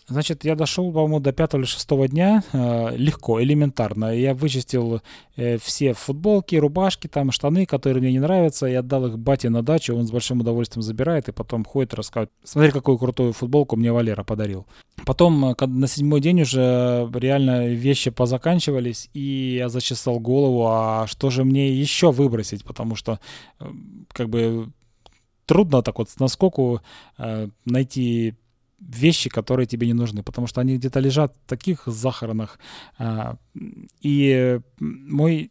Значит, 0.08 0.44
я 0.44 0.54
дошел, 0.54 0.90
по-моему, 0.90 1.20
до 1.20 1.32
пятого 1.32 1.60
или 1.60 1.66
шестого 1.66 2.08
дня 2.08 2.42
э, 2.52 2.96
легко, 2.96 3.42
элементарно. 3.42 4.16
Я 4.16 4.32
вычистил 4.32 5.02
э, 5.36 5.58
все 5.58 5.92
футболки, 5.92 6.56
рубашки, 6.56 7.08
там 7.08 7.30
штаны, 7.30 7.66
которые 7.66 8.00
мне 8.00 8.12
не 8.12 8.18
нравятся, 8.18 8.66
и 8.66 8.72
отдал 8.72 9.06
их 9.06 9.18
бате 9.18 9.50
на 9.50 9.62
дачу. 9.62 9.94
Он 9.94 10.06
с 10.06 10.10
большим 10.10 10.40
удовольствием 10.40 10.82
забирает 10.82 11.28
и 11.28 11.32
потом 11.32 11.62
ходит 11.62 11.92
рассказывает. 11.92 12.30
Смотри, 12.42 12.70
какую 12.70 12.96
крутую 12.96 13.34
футболку 13.34 13.76
мне 13.76 13.92
Валера 13.92 14.24
подарил. 14.24 14.66
Потом 15.04 15.44
э, 15.44 15.54
на 15.66 15.86
седьмой 15.86 16.22
день 16.22 16.40
уже 16.40 17.10
реально 17.12 17.68
вещи 17.68 18.10
позаканчивались, 18.10 19.10
и 19.12 19.56
я 19.58 19.68
зачесал 19.68 20.18
голову, 20.20 20.68
а 20.68 21.06
что 21.06 21.28
же 21.28 21.44
мне 21.44 21.70
еще 21.70 22.12
выбросить, 22.12 22.64
потому 22.64 22.94
что 22.94 23.20
э, 23.60 23.66
как 24.12 24.30
бы 24.30 24.70
трудно 25.44 25.82
так 25.82 25.98
вот 25.98 26.08
наскоку 26.18 26.80
э, 27.18 27.48
найти 27.66 28.36
вещи, 28.78 29.28
которые 29.28 29.66
тебе 29.66 29.86
не 29.86 29.94
нужны, 29.94 30.22
потому 30.22 30.46
что 30.46 30.60
они 30.60 30.76
где-то 30.76 31.00
лежат 31.00 31.36
в 31.36 31.48
таких 31.48 31.82
захоронах. 31.86 32.58
А, 32.98 33.36
и 34.00 34.60
мой 34.80 35.50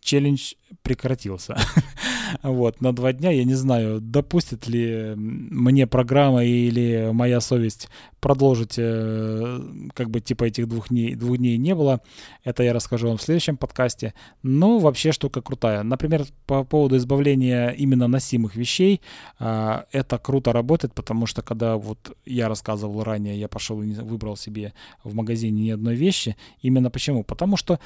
челлендж 0.00 0.54
прекратился. 0.82 1.56
вот, 2.42 2.80
на 2.80 2.92
два 2.92 3.12
дня. 3.12 3.30
Я 3.30 3.44
не 3.44 3.54
знаю, 3.54 4.00
допустит 4.00 4.66
ли 4.66 5.14
мне 5.16 5.86
программа 5.86 6.44
или 6.44 7.10
моя 7.12 7.40
совесть 7.40 7.88
продолжить, 8.20 8.74
э, 8.78 9.60
как 9.94 10.10
бы 10.10 10.20
типа 10.20 10.44
этих 10.44 10.68
двух 10.68 10.88
дней, 10.88 11.14
двух 11.14 11.38
дней 11.38 11.56
не 11.56 11.74
было. 11.74 12.00
Это 12.44 12.62
я 12.62 12.72
расскажу 12.72 13.08
вам 13.08 13.16
в 13.16 13.22
следующем 13.22 13.56
подкасте. 13.56 14.14
Но 14.42 14.78
вообще 14.78 15.12
штука 15.12 15.40
крутая. 15.40 15.82
Например, 15.82 16.24
по 16.46 16.64
поводу 16.64 16.96
избавления 16.96 17.70
именно 17.70 18.08
носимых 18.08 18.56
вещей, 18.56 19.00
э, 19.38 19.82
это 19.92 20.18
круто 20.18 20.52
работает, 20.52 20.94
потому 20.94 21.26
что 21.26 21.42
когда 21.42 21.76
вот 21.76 22.16
я 22.26 22.48
рассказывал 22.48 23.02
ранее, 23.04 23.38
я 23.38 23.48
пошел 23.48 23.82
и 23.82 23.92
выбрал 23.92 24.36
себе 24.36 24.72
в 25.04 25.14
магазине 25.14 25.62
ни 25.62 25.70
одной 25.70 25.94
вещи. 25.94 26.36
Именно 26.62 26.90
почему? 26.90 27.24
Потому 27.24 27.56
что 27.56 27.78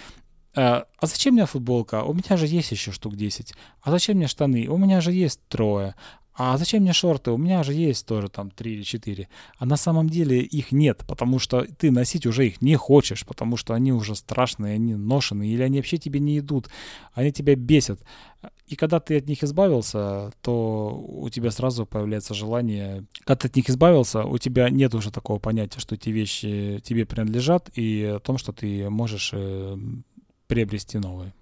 а, 0.55 0.85
а 0.99 1.07
зачем 1.07 1.35
мне 1.35 1.47
футболка? 1.47 2.03
У 2.03 2.13
меня 2.13 2.37
же 2.37 2.47
есть 2.47 2.71
еще 2.73 2.93
штук 2.93 3.17
10. 3.17 3.55
А 3.83 3.91
зачем 3.91 4.17
мне 4.17 4.27
штаны? 4.27 4.67
У 4.69 4.77
меня 4.77 5.01
же 5.01 5.13
есть 5.13 5.41
трое. 5.49 5.95
А 6.35 6.57
зачем 6.57 6.83
мне 6.83 6.95
шорты? 6.95 7.31
У 7.31 7.37
меня 7.37 7.63
же 7.63 7.75
есть 7.75 8.07
тоже 8.07 8.29
там 8.29 8.51
три 8.51 8.75
или 8.75 8.83
четыре. 8.83 9.29
А 9.59 9.67
на 9.67 9.77
самом 9.77 10.09
деле 10.09 10.41
их 10.41 10.73
нет, 10.73 11.05
потому 11.07 11.39
что 11.39 11.67
ты 11.79 11.91
носить 11.91 12.27
уже 12.27 12.47
их 12.47 12.63
не 12.63 12.75
хочешь, 12.77 13.27
потому 13.27 13.59
что 13.59 13.75
они 13.75 13.93
уже 13.93 14.15
страшные, 14.15 14.75
они 14.75 14.95
ношеные, 14.95 15.53
или 15.53 15.63
они 15.63 15.77
вообще 15.77 15.99
тебе 15.99 16.21
не 16.21 16.39
идут, 16.39 16.71
они 17.13 17.33
тебя 17.33 17.55
бесят. 17.55 18.01
И 18.67 18.77
когда 18.77 18.99
ты 18.99 19.19
от 19.19 19.27
них 19.27 19.45
избавился, 19.45 20.33
то 20.41 21.05
у 21.07 21.29
тебя 21.29 21.51
сразу 21.51 21.85
появляется 21.85 22.33
желание... 22.33 23.05
Когда 23.25 23.37
ты 23.37 23.49
от 23.49 23.57
них 23.57 23.69
избавился, 23.69 24.25
у 24.25 24.39
тебя 24.39 24.71
нет 24.71 24.95
уже 24.95 25.11
такого 25.11 25.39
понятия, 25.39 25.81
что 25.81 25.97
эти 25.97 26.09
вещи 26.09 26.81
тебе 26.83 27.05
принадлежат, 27.05 27.71
и 27.75 28.15
о 28.17 28.21
том, 28.21 28.39
что 28.39 28.53
ты 28.53 28.89
можешь 28.89 29.31
э, 29.35 29.77
приобрести 30.53 30.99
новые. 30.99 31.33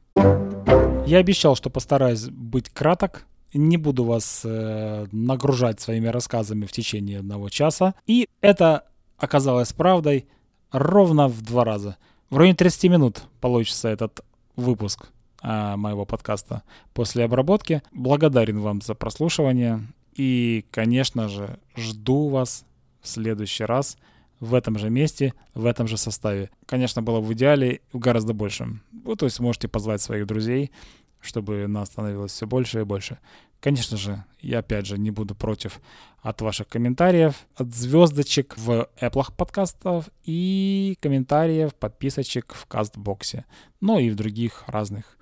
Я 1.05 1.19
обещал, 1.19 1.57
что 1.57 1.69
постараюсь 1.69 2.29
быть 2.29 2.69
краток, 2.69 3.27
не 3.53 3.77
буду 3.77 4.05
вас 4.05 4.43
э, 4.45 5.07
нагружать 5.11 5.81
своими 5.81 6.07
рассказами 6.07 6.65
в 6.65 6.71
течение 6.71 7.19
одного 7.19 7.49
часа. 7.49 7.97
И 8.07 8.29
это 8.41 8.85
оказалось 9.19 9.73
правдой 9.73 10.27
ровно 10.71 11.27
в 11.27 11.43
два 11.43 11.65
раза. 11.65 11.97
В 12.31 12.37
районе 12.37 12.55
30 12.55 12.85
минут 12.85 13.23
получится 13.41 13.89
этот 13.89 14.21
выпуск 14.55 15.09
э, 15.43 15.75
моего 15.75 16.05
подкаста 16.05 16.63
после 16.95 17.25
обработки. 17.25 17.83
Благодарен 17.91 18.61
вам 18.61 18.81
за 18.81 18.95
прослушивание. 18.95 19.81
И, 20.15 20.65
конечно 20.71 21.29
же, 21.29 21.59
жду 21.75 22.29
вас 22.29 22.65
в 23.03 23.09
следующий 23.09 23.65
раз 23.65 23.97
в 24.41 24.55
этом 24.55 24.79
же 24.79 24.91
месте, 24.91 25.35
в 25.55 25.67
этом 25.67 25.87
же 25.87 25.97
составе. 25.97 26.51
Конечно, 26.67 27.03
было 27.03 27.21
бы 27.21 27.27
в 27.27 27.33
идеале 27.35 27.81
гораздо 27.93 28.33
больше. 28.33 28.81
Вы, 28.91 29.17
то 29.17 29.27
есть, 29.27 29.39
можете 29.41 29.69
позвать 29.69 30.01
своих 30.01 30.27
друзей, 30.27 30.73
чтобы 31.21 31.67
нас 31.69 31.89
становилось 31.89 32.33
все 32.33 32.47
больше 32.47 32.81
и 32.81 32.85
больше. 32.85 33.19
Конечно 33.61 33.99
же, 33.99 34.25
я 34.41 34.61
опять 34.61 34.87
же 34.87 34.97
не 34.97 35.11
буду 35.11 35.35
против 35.35 35.81
от 36.23 36.41
ваших 36.41 36.69
комментариев, 36.69 37.35
от 37.57 37.75
звездочек 37.75 38.57
в 38.57 38.89
Apple 38.99 39.33
подкастов 39.37 40.07
и 40.25 40.97
комментариев, 41.01 41.75
подписочек 41.75 42.55
в 42.55 42.67
Кастбоксе, 42.67 43.45
ну 43.81 43.99
и 43.99 44.09
в 44.09 44.17
других 44.17 44.65
разных 44.67 45.19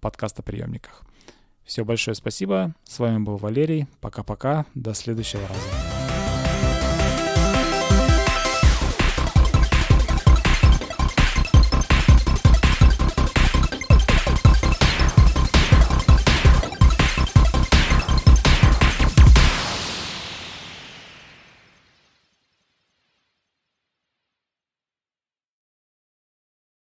подкастоприемниках. 0.00 1.02
Все 1.64 1.84
большое 1.84 2.14
спасибо. 2.14 2.74
С 2.84 2.98
вами 2.98 3.22
был 3.22 3.36
Валерий. 3.36 3.86
Пока-пока. 4.00 4.66
До 4.74 4.92
следующего 4.92 5.42
раза. 5.48 5.93